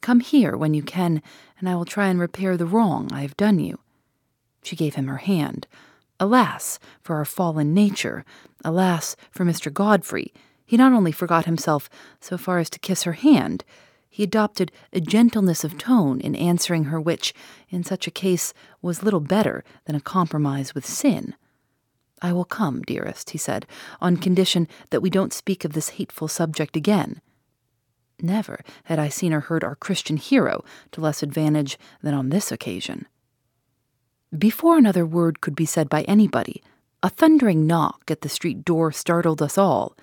Come 0.00 0.20
here 0.20 0.56
when 0.56 0.72
you 0.72 0.82
can, 0.82 1.22
and 1.58 1.68
I 1.68 1.74
will 1.74 1.84
try 1.84 2.08
and 2.08 2.20
repair 2.20 2.56
the 2.56 2.66
wrong 2.66 3.12
I 3.12 3.22
have 3.22 3.36
done 3.36 3.58
you. 3.58 3.80
She 4.62 4.76
gave 4.76 4.94
him 4.94 5.08
her 5.08 5.18
hand. 5.18 5.66
Alas 6.18 6.78
for 7.02 7.16
our 7.16 7.24
fallen 7.24 7.74
nature! 7.74 8.24
Alas 8.64 9.16
for 9.30 9.44
Mr. 9.44 9.72
Godfrey! 9.72 10.32
He 10.64 10.76
not 10.76 10.92
only 10.92 11.12
forgot 11.12 11.44
himself 11.44 11.90
so 12.20 12.38
far 12.38 12.58
as 12.58 12.70
to 12.70 12.78
kiss 12.78 13.02
her 13.02 13.12
hand, 13.12 13.64
he 14.08 14.22
adopted 14.22 14.72
a 14.92 15.00
gentleness 15.00 15.62
of 15.62 15.76
tone 15.76 16.20
in 16.20 16.34
answering 16.34 16.84
her 16.84 17.00
which, 17.00 17.34
in 17.68 17.84
such 17.84 18.06
a 18.06 18.10
case, 18.10 18.54
was 18.80 19.02
little 19.02 19.20
better 19.20 19.62
than 19.84 19.94
a 19.94 20.00
compromise 20.00 20.74
with 20.74 20.86
sin. 20.86 21.34
I 22.22 22.32
will 22.32 22.44
come, 22.44 22.82
dearest, 22.82 23.30
he 23.30 23.38
said, 23.38 23.66
on 24.00 24.16
condition 24.16 24.68
that 24.90 25.02
we 25.02 25.10
don't 25.10 25.32
speak 25.32 25.64
of 25.64 25.72
this 25.72 25.90
hateful 25.90 26.28
subject 26.28 26.76
again. 26.76 27.20
Never 28.20 28.60
had 28.84 28.98
I 28.98 29.08
seen 29.08 29.34
or 29.34 29.40
heard 29.40 29.62
our 29.62 29.76
Christian 29.76 30.16
hero 30.16 30.64
to 30.92 31.00
less 31.00 31.22
advantage 31.22 31.78
than 32.02 32.14
on 32.14 32.30
this 32.30 32.50
occasion. 32.50 33.06
Before 34.36 34.78
another 34.78 35.04
word 35.04 35.40
could 35.40 35.54
be 35.54 35.66
said 35.66 35.88
by 35.88 36.02
anybody, 36.02 36.62
a 37.02 37.10
thundering 37.10 37.66
knock 37.66 38.10
at 38.10 38.22
the 38.22 38.28
street 38.28 38.64
door 38.64 38.90
startled 38.90 39.42
us 39.42 39.58
all. 39.58 39.94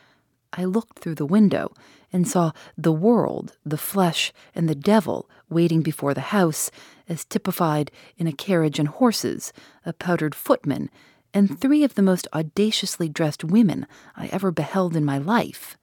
I 0.53 0.65
looked 0.65 0.99
through 0.99 1.15
the 1.15 1.25
window 1.25 1.73
and 2.11 2.27
saw 2.27 2.51
the 2.77 2.93
world, 2.93 3.57
the 3.65 3.77
flesh, 3.77 4.31
and 4.53 4.69
the 4.69 4.75
devil 4.75 5.27
waiting 5.49 5.81
before 5.81 6.13
the 6.13 6.21
house, 6.21 6.69
as 7.09 7.25
typified 7.25 7.91
in 8.17 8.27
a 8.27 8.31
carriage 8.31 8.77
and 8.77 8.87
horses, 8.87 9.51
a 9.85 9.93
powdered 9.93 10.35
footman, 10.35 10.91
and 11.33 11.59
three 11.59 11.83
of 11.83 11.95
the 11.95 12.01
most 12.01 12.27
audaciously 12.33 13.09
dressed 13.09 13.43
women 13.43 13.87
I 14.15 14.27
ever 14.27 14.51
beheld 14.51 14.95
in 14.95 15.03
my 15.03 15.17
life. 15.17 15.77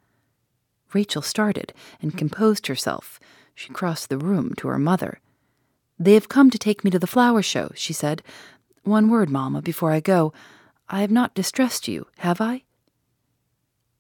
Rachel 0.93 1.23
started 1.23 1.73
and 2.01 2.17
composed 2.17 2.67
herself. 2.67 3.21
She 3.55 3.73
crossed 3.73 4.09
the 4.09 4.19
room 4.19 4.55
to 4.57 4.69
her 4.69 4.79
mother. 4.79 5.21
They 5.99 6.15
have 6.15 6.29
come 6.29 6.51
to 6.51 6.59
take 6.59 6.85
me 6.85 6.91
to 6.91 6.99
the 6.99 7.07
flower 7.07 7.43
show, 7.43 7.73
she 7.75 7.93
said. 7.93 8.23
One 8.85 9.09
word, 9.09 9.29
mamma, 9.29 9.61
before 9.61 9.93
I 9.93 10.01
go. 10.01 10.33
I 10.89 11.03
have 11.03 11.11
not 11.11 11.35
distressed 11.35 11.87
you, 11.89 12.07
have 12.19 12.41
I? 12.41 12.63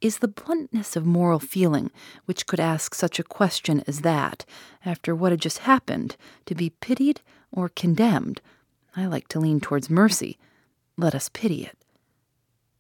Is 0.01 0.19
the 0.19 0.29
bluntness 0.29 0.97
of 0.97 1.05
moral 1.05 1.39
feeling 1.39 1.91
which 2.25 2.47
could 2.47 2.59
ask 2.59 2.95
such 2.95 3.19
a 3.19 3.23
question 3.23 3.85
as 3.87 4.01
that, 4.01 4.47
after 4.85 5.15
what 5.15 5.31
had 5.31 5.43
just 5.43 5.59
happened, 5.59 6.17
to 6.47 6.55
be 6.55 6.71
pitied 6.71 7.21
or 7.53 7.69
condemned? 7.69 8.41
I 8.97 9.05
like 9.05 9.29
to 9.29 9.39
lean 9.39 9.61
towards 9.61 9.91
mercy. 9.91 10.39
Let 11.01 11.15
us 11.15 11.31
pity 11.31 11.65
it. 11.65 11.79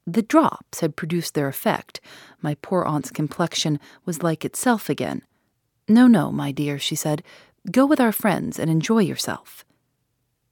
The 0.07 0.21
drops 0.21 0.81
had 0.81 0.95
produced 0.95 1.33
their 1.33 1.49
effect. 1.49 2.03
My 2.43 2.55
poor 2.61 2.85
aunt's 2.85 3.11
complexion 3.11 3.81
was 4.05 4.23
like 4.23 4.45
itself 4.45 4.91
again. 4.91 5.23
No, 5.89 6.07
no, 6.07 6.31
my 6.31 6.53
dear, 6.53 6.79
she 6.79 6.95
said. 6.95 7.23
Go 7.71 7.87
with 7.87 7.99
our 7.99 8.13
friends 8.13 8.59
and 8.59 8.71
enjoy 8.71 8.99
yourself. 8.99 9.65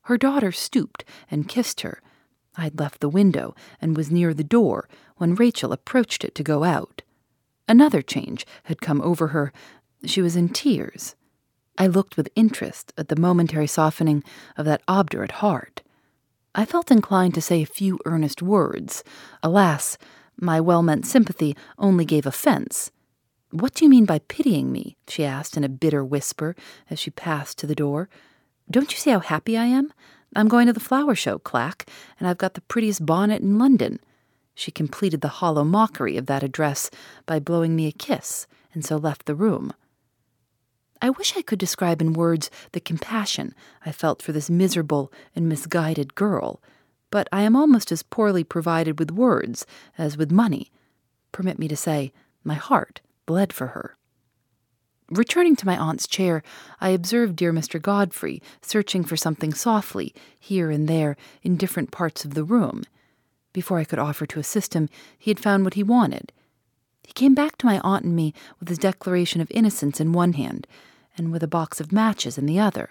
Her 0.03 0.17
daughter 0.17 0.51
stooped 0.51 1.05
and 1.31 1.47
kissed 1.47 1.83
her. 1.83 2.01
I 2.57 2.63
had 2.63 2.81
left 2.81 3.01
the 3.01 3.09
window 3.11 3.55
and 3.83 3.99
was 3.99 4.11
near 4.11 4.33
the 4.33 4.43
door 4.43 4.89
when 5.19 5.35
Rachel 5.35 5.71
approached 5.71 6.25
it 6.25 6.35
to 6.37 6.43
go 6.43 6.65
out. 6.65 7.03
Another 7.69 8.01
change 8.01 8.47
had 8.65 8.81
come 8.81 9.03
over 9.03 9.29
her. 9.29 9.53
She 10.07 10.23
was 10.23 10.37
in 10.37 10.49
tears. 10.49 11.17
I 11.77 11.87
looked 11.87 12.17
with 12.17 12.31
interest 12.35 12.95
at 12.97 13.09
the 13.09 13.21
momentary 13.21 13.67
softening 13.67 14.25
of 14.57 14.65
that 14.65 14.81
obdurate 14.89 15.33
heart. 15.33 15.83
I 16.59 16.65
felt 16.65 16.91
inclined 16.91 17.35
to 17.35 17.41
say 17.41 17.63
a 17.63 17.67
few 17.67 18.01
earnest 18.05 18.43
words. 18.43 19.05
Alas, 19.45 19.97
my 20.37 20.61
well 20.61 20.83
meant 20.83 21.07
sympathy 21.07 21.57
only 21.79 22.05
gave 22.05 22.27
offense. 22.27 22.91
What 23.53 23.75
do 23.75 23.85
you 23.85 23.89
mean 23.89 24.07
by 24.07 24.19
pitying 24.27 24.73
me? 24.73 24.97
she 25.07 25.25
asked 25.25 25.57
in 25.57 25.63
a 25.63 25.69
bitter 25.69 26.05
whisper 26.05 26.57
as 26.91 26.99
she 26.99 27.13
passed 27.13 27.59
to 27.59 27.69
the 27.69 27.77
door. 27.77 28.09
Don't 28.69 28.91
you 28.91 28.99
see 28.99 29.11
how 29.11 29.21
happy 29.21 29.57
I 29.57 29.67
am? 29.67 29.93
I'm 30.35 30.49
going 30.49 30.67
to 30.67 30.73
the 30.73 30.81
flower 30.81 31.15
show, 31.15 31.39
Clack, 31.39 31.89
and 32.19 32.29
I've 32.29 32.39
got 32.39 32.55
the 32.55 32.61
prettiest 32.63 33.07
bonnet 33.07 33.41
in 33.41 33.57
London. 33.57 34.01
She 34.57 34.73
completed 34.73 35.21
the 35.21 35.39
hollow 35.39 35.63
mockery 35.63 36.17
of 36.17 36.27
that 36.27 36.43
address 36.43 36.91
by 37.25 37.39
blowing 37.39 37.77
me 37.77 37.87
a 37.87 37.93
kiss, 37.93 38.49
and 38.75 38.85
so 38.85 38.97
left 38.97 39.27
the 39.27 39.37
room. 39.37 39.75
I 41.01 41.11
wish 41.11 41.37
I 41.37 41.43
could 41.43 41.59
describe 41.59 42.01
in 42.01 42.13
words 42.13 42.51
the 42.73 42.81
compassion 42.81 43.55
I 43.87 43.93
felt 43.93 44.23
for 44.23 44.33
this 44.33 44.51
miserable 44.51 45.13
and 45.35 45.49
misguided 45.49 46.15
girl, 46.15 46.63
but 47.11 47.29
I 47.33 47.43
am 47.43 47.57
almost 47.57 47.93
as 47.93 48.03
poorly 48.03 48.45
provided 48.45 48.99
with 48.99 49.11
words 49.11 49.65
as 49.97 50.17
with 50.17 50.31
money. 50.31 50.71
Permit 51.33 51.59
me 51.59 51.69
to 51.69 51.77
say, 51.77 52.13
my 52.45 52.55
heart 52.55 53.01
bled 53.27 53.53
for 53.53 53.69
her. 53.69 53.97
Returning 55.11 55.57
to 55.57 55.67
my 55.67 55.77
aunt's 55.77 56.07
chair, 56.07 56.43
I 56.81 56.91
observed 56.91 57.37
dear 57.37 57.53
Mr. 57.53 57.81
Godfrey 57.81 58.43
searching 58.61 59.05
for 59.05 59.17
something 59.17 59.55
softly 59.55 60.15
here 60.39 60.71
and 60.71 60.87
there 60.87 61.17
in 61.43 61.57
different 61.57 61.91
parts 61.91 62.25
of 62.25 62.35
the 62.35 62.45
room. 62.45 62.85
Before 63.55 63.79
I 63.79 63.85
could 63.85 63.99
offer 63.99 64.27
to 64.27 64.39
assist 64.39 64.75
him, 64.75 64.91
he 65.19 65.31
had 65.31 65.41
found 65.41 65.65
what 65.65 65.75
he 65.75 65.83
wanted. 65.83 66.33
He 67.09 67.15
came 67.15 67.35
back 67.35 67.57
to 67.57 67.65
my 67.65 67.81
aunt 67.83 68.05
and 68.05 68.15
me 68.15 68.35
with 68.61 68.69
his 68.69 68.77
declaration 68.77 69.41
of 69.41 69.51
innocence 69.51 69.99
in 69.99 70.13
one 70.13 70.35
hand, 70.35 70.67
and 71.17 71.33
with 71.33 71.43
a 71.43 71.49
box 71.49 71.81
of 71.81 71.91
matches 71.91 72.37
in 72.37 72.45
the 72.45 72.59
other. 72.59 72.91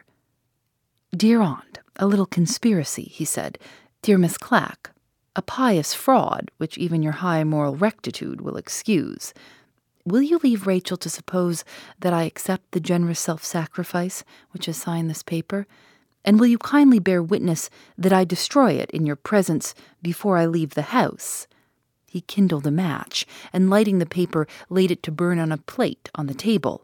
Dear 1.16 1.40
aunt, 1.40 1.78
a 1.98 2.08
little 2.08 2.26
conspiracy, 2.26 3.04
he 3.04 3.24
said. 3.24 3.60
Dear 4.02 4.18
Miss 4.18 4.36
Clack, 4.40 4.90
a 5.36 5.44
pious 5.44 5.94
fraud 5.94 6.50
which 6.58 6.80
even 6.80 7.04
your 7.04 7.22
high 7.22 7.44
moral 7.44 7.76
rectitude 7.76 8.42
will 8.42 8.58
excuse. 8.58 9.36
Will 10.04 10.24
you 10.24 10.40
leave 10.42 10.66
Rachel 10.66 10.98
to 10.98 11.12
suppose 11.12 11.64
that 12.00 12.12
I 12.12 12.24
accept 12.24 12.72
the 12.72 12.80
generous 12.80 13.20
self 13.20 13.44
sacrifice 13.44 14.24
which 14.50 14.66
has 14.66 14.78
signed 14.78 15.12
this 15.12 15.22
paper? 15.22 15.68
And 16.26 16.40
will 16.40 16.48
you 16.48 16.58
kindly 16.58 16.98
bear 16.98 17.22
witness 17.22 17.70
that 18.00 18.12
I 18.12 18.24
destroy 18.24 18.72
it 18.72 18.90
in 18.90 19.06
your 19.06 19.16
presence 19.16 19.76
before 20.02 20.38
I 20.38 20.48
leave 20.48 20.74
the 20.74 20.90
house? 20.98 21.46
He 22.18 22.22
kindled 22.22 22.66
a 22.66 22.72
match, 22.72 23.28
and 23.54 23.70
lighting 23.70 24.00
the 24.00 24.08
paper, 24.08 24.48
laid 24.72 24.90
it 24.90 25.04
to 25.04 25.12
burn 25.12 25.38
on 25.38 25.52
a 25.52 25.58
plate 25.60 26.10
on 26.16 26.26
the 26.26 26.34
table. 26.34 26.84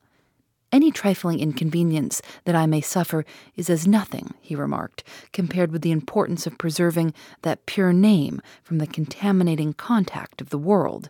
Any 0.72 0.92
trifling 0.92 1.40
inconvenience 1.40 2.22
that 2.46 2.54
I 2.54 2.68
may 2.68 2.82
suffer 2.82 3.26
is 3.56 3.68
as 3.68 3.88
nothing, 3.88 4.36
he 4.42 4.56
remarked, 4.56 5.04
compared 5.32 5.72
with 5.72 5.82
the 5.82 5.90
importance 5.90 6.46
of 6.46 6.60
preserving 6.60 7.16
that 7.42 7.66
pure 7.66 7.92
name 7.94 8.44
from 8.62 8.78
the 8.78 8.86
contaminating 8.86 9.74
contact 9.74 10.40
of 10.40 10.52
the 10.52 10.60
world. 10.60 11.10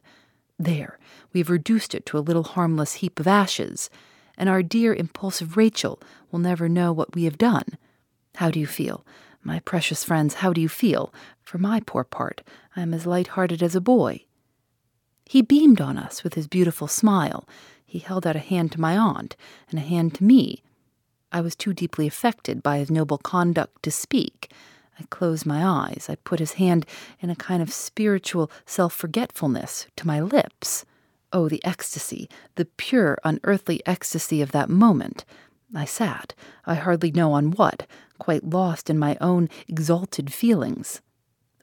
There, 0.57 0.97
we 1.33 1.41
have 1.41 1.49
reduced 1.49 1.93
it 1.93 2.05
to 2.05 2.17
a 2.17 2.23
little 2.23 2.43
harmless 2.43 2.93
heap 2.93 3.19
of 3.19 3.27
ashes, 3.27 3.89
and 4.37 4.47
our 4.47 4.63
dear 4.63 4.93
impulsive 4.93 5.57
Rachel 5.57 5.99
will 6.31 6.39
never 6.39 6.69
know 6.69 6.93
what 6.93 7.13
we 7.13 7.25
have 7.25 7.37
done. 7.37 7.77
How 8.35 8.51
do 8.51 8.61
you 8.61 8.67
feel? 8.67 9.05
My 9.43 9.59
precious 9.59 10.05
friends, 10.05 10.35
how 10.35 10.53
do 10.53 10.61
you 10.61 10.69
feel? 10.69 11.13
For 11.41 11.57
my 11.57 11.81
poor 11.81 12.05
part, 12.05 12.41
I 12.77 12.81
am 12.81 12.93
as 12.93 13.05
light 13.05 13.27
hearted 13.27 13.61
as 13.61 13.75
a 13.75 13.81
boy. 13.81 14.23
He 15.25 15.41
beamed 15.41 15.81
on 15.81 15.97
us 15.97 16.23
with 16.23 16.35
his 16.35 16.47
beautiful 16.47 16.87
smile. 16.87 17.47
He 17.85 17.99
held 17.99 18.25
out 18.25 18.37
a 18.37 18.39
hand 18.39 18.71
to 18.71 18.81
my 18.81 18.97
aunt 18.97 19.35
and 19.69 19.79
a 19.79 19.83
hand 19.83 20.15
to 20.15 20.23
me. 20.23 20.63
I 21.31 21.41
was 21.41 21.55
too 21.55 21.73
deeply 21.73 22.07
affected 22.07 22.63
by 22.63 22.77
his 22.77 22.89
noble 22.89 23.17
conduct 23.17 23.83
to 23.83 23.91
speak. 23.91 24.51
I 24.97 25.03
closed 25.09 25.45
my 25.45 25.65
eyes. 25.65 26.07
I 26.09 26.15
put 26.15 26.39
his 26.39 26.53
hand 26.53 26.85
in 27.19 27.29
a 27.29 27.35
kind 27.35 27.61
of 27.61 27.73
spiritual 27.73 28.49
self 28.65 28.93
forgetfulness 28.93 29.87
to 29.97 30.07
my 30.07 30.21
lips. 30.21 30.85
Oh, 31.33 31.49
the 31.49 31.63
ecstasy, 31.65 32.29
the 32.55 32.65
pure, 32.65 33.17
unearthly 33.23 33.81
ecstasy 33.85 34.41
of 34.41 34.51
that 34.51 34.69
moment. 34.69 35.25
I 35.73 35.85
sat, 35.85 36.33
I 36.65 36.75
hardly 36.75 37.11
know 37.11 37.33
on 37.33 37.51
what, 37.51 37.87
quite 38.19 38.43
lost 38.43 38.89
in 38.89 38.99
my 38.99 39.17
own 39.19 39.49
exalted 39.67 40.31
feelings. 40.31 41.01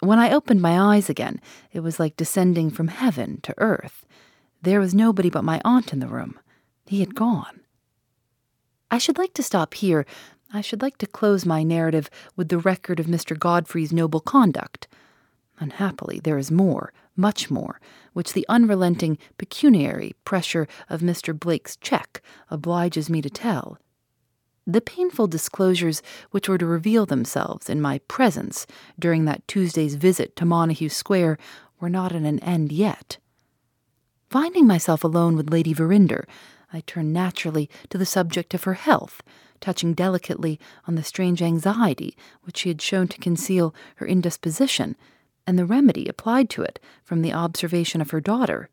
When 0.01 0.19
I 0.19 0.33
opened 0.33 0.61
my 0.61 0.97
eyes 0.97 1.09
again, 1.09 1.41
it 1.73 1.81
was 1.81 2.01
like 2.01 2.17
descending 2.17 2.71
from 2.71 2.89
heaven 2.89 3.41
to 3.43 3.55
earth. 3.59 4.05
There 4.63 4.81
was 4.81 4.95
nobody 4.95 5.31
but 5.31 5.45
my 5.45 5.61
aunt 5.65 5.93
in 5.93 6.01
the 6.01 6.09
room. 6.09 6.39
He 6.87 7.01
had 7.01 7.15
gone. 7.15 7.61
I 8.91 8.99
should 8.99 9.19
like 9.19 9.35
to 9.35 9.43
stop 9.43 9.75
here 9.75 10.05
I 10.53 10.63
should 10.63 10.83
like 10.83 10.99
to 10.99 11.07
close 11.07 11.47
my 11.47 11.63
narrative 11.63 12.11
with 12.35 12.49
the 12.49 12.59
record 12.59 12.99
of 12.99 13.07
Mr. 13.07 13.39
Godfrey's 13.39 13.93
noble 13.93 14.19
conduct. 14.19 14.89
Unhappily, 15.61 16.19
there 16.19 16.39
is 16.39 16.51
more, 16.51 16.93
much 17.15 17.51
more, 17.53 17.81
which 18.15 18.33
the 18.33 18.47
unrelenting 18.49 19.17
pecuniary 19.39 20.17
pressure 20.25 20.67
of 20.89 21.03
Mr. 21.03 21.39
Blake's 21.39 21.77
cheque 21.77 22.21
obliges 22.51 23.09
me 23.09 23.23
to 23.23 23.31
tell. 23.31 23.79
The 24.67 24.81
painful 24.81 25.27
disclosures 25.27 26.03
which 26.31 26.49
were 26.49 26.59
to 26.59 26.67
reveal 26.67 27.07
themselves 27.07 27.69
in 27.69 27.81
my 27.81 27.99
presence 28.09 28.67
during 28.99 29.25
that 29.25 29.47
Tuesday's 29.49 29.95
visit 29.95 30.37
to 30.37 30.45
Montague 30.45 30.91
Square 30.91 31.39
were 31.81 31.91
not 31.91 32.13
at 32.13 32.23
an 32.23 32.39
end 32.41 32.73
yet. 32.73 33.19
Finding 34.29 34.67
myself 34.67 35.03
alone 35.03 35.37
with 35.37 35.51
Lady 35.51 35.73
Verinder, 35.73 36.27
I 36.73 36.81
turned 36.81 37.13
naturally 37.13 37.69
to 37.89 37.99
the 37.99 38.07
subject 38.07 38.55
of 38.55 38.65
her 38.65 38.75
health 38.75 39.23
touching 39.61 39.95
delicately 39.95 40.59
on 40.87 40.95
the 40.95 41.03
strange 41.03 41.43
anxiety 41.43 42.17
which 42.43 42.59
she 42.59 42.69
had 42.69 42.83
shown 42.83 43.09
to 43.09 43.19
conceal 43.19 43.75
her 43.97 44.07
indisposition, 44.07 44.97
and 45.47 45.59
the 45.59 45.67
remedy 45.67 46.09
applied 46.09 46.51
to 46.51 46.63
it 46.63 46.81
from 47.05 47.23
the 47.23 47.33
observation 47.33 48.01
of 48.01 48.11
her 48.11 48.21
daughter. 48.21 48.69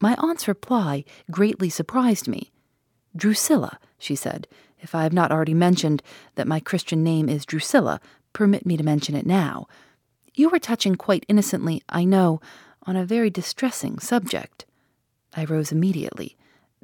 My 0.00 0.14
aunt's 0.18 0.48
reply 0.48 1.04
greatly 1.30 1.70
surprised 1.70 2.28
me. 2.28 2.52
Drusilla, 3.16 3.78
she 3.98 4.14
said, 4.14 4.46
if 4.80 4.94
I 4.94 5.02
have 5.02 5.12
not 5.12 5.32
already 5.32 5.54
mentioned 5.54 6.02
that 6.34 6.46
my 6.46 6.60
Christian 6.60 7.02
name 7.02 7.28
is 7.28 7.46
Drusilla, 7.46 8.00
permit 8.32 8.66
me 8.66 8.76
to 8.76 8.82
mention 8.82 9.16
it 9.16 9.26
now. 9.26 9.66
You 10.34 10.50
were 10.50 10.58
touching 10.58 10.96
quite 10.96 11.24
innocently, 11.28 11.82
I 11.88 12.04
know, 12.04 12.40
on 12.82 12.94
a 12.94 13.06
very 13.06 13.30
distressing 13.30 13.98
subject. 13.98 14.66
I 15.34 15.44
rose 15.44 15.72
immediately. 15.72 16.36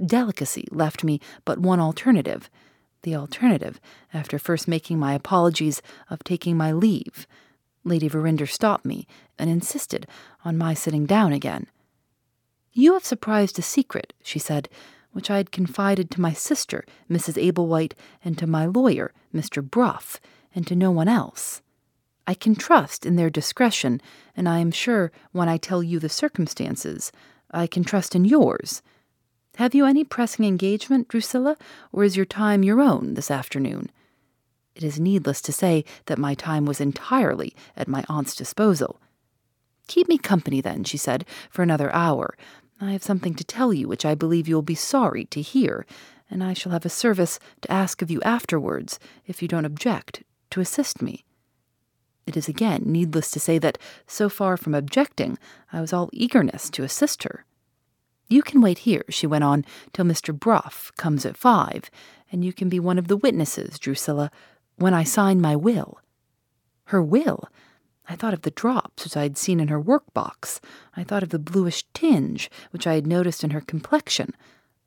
Delicacy 0.05 0.67
left 0.71 1.05
me 1.05 1.21
but 1.45 1.59
one 1.59 1.81
alternative 1.81 2.49
the 3.03 3.17
alternative, 3.17 3.81
after 4.15 4.39
first 4.39 4.69
making 4.69 4.99
my 4.99 5.13
apologies, 5.13 5.83
of 6.09 6.23
taking 6.25 6.57
my 6.57 6.73
leave. 6.73 7.27
Lady 7.85 8.09
Verinder 8.09 8.47
stopped 8.47 8.85
me 8.85 9.07
and 9.39 9.51
insisted 9.51 10.07
on 10.45 10.57
my 10.57 10.73
sitting 10.73 11.05
down 11.05 11.33
again. 11.33 11.67
You 12.73 12.95
have 12.95 13.05
surprised 13.05 13.59
a 13.59 13.63
secret, 13.63 14.13
she 14.23 14.39
said, 14.39 14.69
which 15.13 15.31
I 15.31 15.37
had 15.37 15.53
confided 15.53 16.11
to 16.11 16.21
my 16.21 16.33
sister, 16.33 16.85
Mrs. 17.11 17.43
Ablewhite, 17.43 17.95
and 18.25 18.37
to 18.39 18.47
my 18.47 18.67
lawyer, 18.67 19.13
Mr. 19.35 19.63
Bruff, 19.63 20.21
and 20.55 20.67
to 20.67 20.77
no 20.77 20.91
one 20.91 21.09
else. 21.09 21.63
I 22.27 22.35
can 22.35 22.55
trust 22.55 23.05
in 23.05 23.17
their 23.17 23.31
discretion, 23.31 24.01
and 24.37 24.49
I 24.49 24.59
am 24.59 24.71
sure 24.71 25.11
when 25.33 25.49
I 25.49 25.57
tell 25.57 25.83
you 25.83 25.99
the 25.99 26.09
circumstances, 26.09 27.13
I 27.51 27.67
can 27.67 27.85
trust 27.85 28.15
in 28.15 28.25
yours. 28.25 28.83
Have 29.57 29.75
you 29.75 29.85
any 29.85 30.05
pressing 30.05 30.45
engagement, 30.45 31.09
Drusilla, 31.09 31.57
or 31.93 32.05
is 32.05 32.17
your 32.17 32.25
time 32.25 32.63
your 32.63 32.81
own 32.81 33.15
this 33.15 33.31
afternoon? 33.31 33.91
It 34.75 34.83
is 34.83 34.99
needless 34.99 35.43
to 35.43 35.53
say 35.53 35.85
that 36.07 36.19
my 36.19 36.35
time 36.35 36.65
was 36.65 36.81
entirely 36.81 37.55
at 37.77 37.89
my 37.89 38.05
aunt's 38.09 38.35
disposal. 38.35 38.99
Keep 39.89 40.09
me 40.09 40.17
company, 40.17 40.61
then, 40.61 40.85
she 40.85 40.97
said, 40.97 41.27
for 41.51 41.63
another 41.63 41.93
hour. 41.93 42.35
I 42.83 42.91
have 42.91 43.05
something 43.05 43.35
to 43.35 43.45
tell 43.45 43.73
you 43.73 43.87
which 43.87 44.05
I 44.05 44.17
believe 44.17 44.49
you 44.49 44.57
will 44.57 44.63
be 44.63 44.75
sorry 44.75 45.25
to 45.27 45.41
hear, 45.41 45.87
and 46.29 46.43
I 46.43 46.53
shall 46.53 46.73
have 46.73 46.85
a 46.85 46.89
service 46.89 47.39
to 47.61 47.71
ask 47.71 48.03
of 48.03 48.11
you 48.11 48.21
afterwards, 48.23 48.99
if 49.25 49.41
you 49.41 49.47
don't 49.47 49.65
object, 49.65 50.25
to 50.51 50.61
assist 50.61 51.01
me. 51.01 51.25
It 52.27 52.37
is 52.37 52.49
again 52.49 52.83
needless 52.85 53.31
to 53.31 53.41
say 53.41 53.59
that, 53.61 53.79
so 54.09 54.29
far 54.29 54.57
from 54.57 54.75
objecting, 54.75 55.39
I 55.73 55.81
was 55.81 55.93
all 55.93 56.11
eagerness 56.13 56.69
to 56.71 56.83
assist 56.83 57.23
her. 57.23 57.45
You 58.27 58.43
can 58.43 58.61
wait 58.61 58.79
here, 58.79 59.05
she 59.09 59.29
went 59.29 59.45
on, 59.45 59.65
till 59.93 60.05
Mr. 60.05 60.37
Bruff 60.37 60.91
comes 60.97 61.25
at 61.25 61.37
five, 61.37 61.89
and 62.33 62.45
you 62.45 62.53
can 62.53 62.69
be 62.69 62.81
one 62.81 62.99
of 62.99 63.07
the 63.07 63.17
witnesses, 63.17 63.79
Drusilla, 63.79 64.33
when 64.75 64.93
I 64.93 65.05
sign 65.05 65.41
my 65.41 65.55
will. 65.55 66.01
Her 66.87 67.01
will? 67.01 67.49
I 68.09 68.17
thought 68.17 68.35
of 68.35 68.43
the 68.43 68.51
drops 68.51 69.05
which 69.05 69.17
I 69.17 69.23
had 69.23 69.39
seen 69.39 69.61
in 69.61 69.69
her 69.69 69.81
work-box. 69.81 70.61
I 70.97 71.05
thought 71.05 71.23
of 71.23 71.29
the 71.31 71.39
bluish 71.39 71.85
tinge 71.95 72.51
which 72.71 72.87
I 72.87 72.95
had 72.95 73.07
noticed 73.07 73.45
in 73.45 73.51
her 73.51 73.61
complexion. 73.61 74.35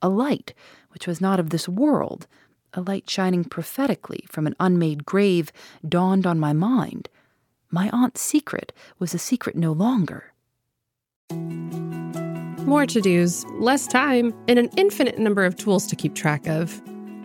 A 0.01 0.10
light 0.10 0.54
which 0.91 1.08
was 1.08 1.21
not 1.21 1.39
of 1.39 1.49
this 1.49 1.67
world, 1.67 2.28
a 2.73 2.82
light 2.82 3.10
shining 3.10 3.43
prophetically 3.43 4.25
from 4.30 4.45
an 4.45 4.56
unmade 4.60 5.06
grave, 5.06 5.51
dawned 5.88 6.28
on 6.28 6.39
my 6.39 6.54
mind. 6.54 7.10
My 7.71 7.89
aunt's 7.91 8.21
secret 8.21 8.73
was 8.99 9.13
a 9.13 9.19
secret 9.19 9.56
no 9.56 9.71
longer. 9.71 10.34
More 12.65 12.86
to 12.86 12.99
dos, 12.99 13.45
less 13.60 13.88
time, 13.88 14.34
and 14.47 14.60
an 14.60 14.69
infinite 14.75 15.19
number 15.19 15.45
of 15.45 15.56
tools 15.56 15.88
to 15.88 15.95
keep 15.95 16.15
track 16.15 16.47
of. 16.47 16.82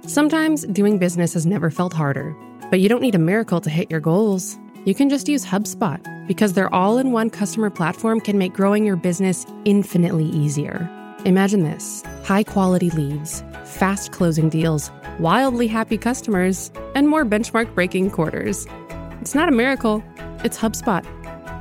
Sometimes 0.07 0.65
doing 0.67 0.99
business 0.99 1.35
has 1.35 1.47
never 1.47 1.71
felt 1.71 1.93
harder, 1.93 2.37
but 2.71 2.81
you 2.81 2.89
don't 2.89 3.03
need 3.03 3.15
a 3.15 3.19
miracle 3.19 3.61
to 3.61 3.71
hit 3.71 3.91
your 3.91 4.01
goals. 4.01 4.59
You 4.87 4.95
can 4.95 5.11
just 5.11 5.29
use 5.29 5.45
HubSpot 5.45 6.01
because 6.27 6.55
their 6.55 6.73
all 6.75 6.97
in 6.97 7.13
one 7.13 7.29
customer 7.29 7.69
platform 7.69 8.19
can 8.19 8.39
make 8.39 8.55
growing 8.55 8.87
your 8.87 8.97
business 8.97 9.45
infinitely 9.67 10.25
easier. 10.25 10.89
Imagine 11.27 11.65
this 11.65 12.03
high 12.25 12.45
quality 12.45 12.89
leads, 12.91 13.43
fast 13.65 14.13
closing 14.13 14.49
deals, 14.49 14.91
wildly 15.19 15.67
happy 15.67 15.99
customers, 15.99 16.71
and 16.95 17.09
more 17.09 17.27
benchmark 17.27 17.75
breaking 17.75 18.11
quarters. 18.11 18.67
It's 19.21 19.35
not 19.35 19.51
a 19.51 19.53
miracle, 19.53 20.03
it's 20.45 20.57
HubSpot. 20.57 21.05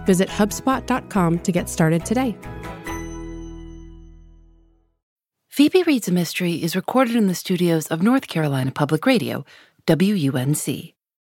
Visit 0.05 0.29
HubSpot.com 0.29 1.39
to 1.39 1.51
get 1.51 1.67
started 1.67 2.05
today. 2.05 2.38
Phoebe 5.49 5.84
Reads 5.84 6.08
a 6.08 6.13
Mystery 6.13 6.53
is 6.53 6.73
recorded 6.73 7.17
in 7.17 7.27
the 7.27 7.36
studios 7.36 7.88
of 7.88 8.01
North 8.01 8.29
Carolina 8.29 8.71
Public 8.71 9.05
Radio, 9.05 9.43
WUNC. 9.88 10.93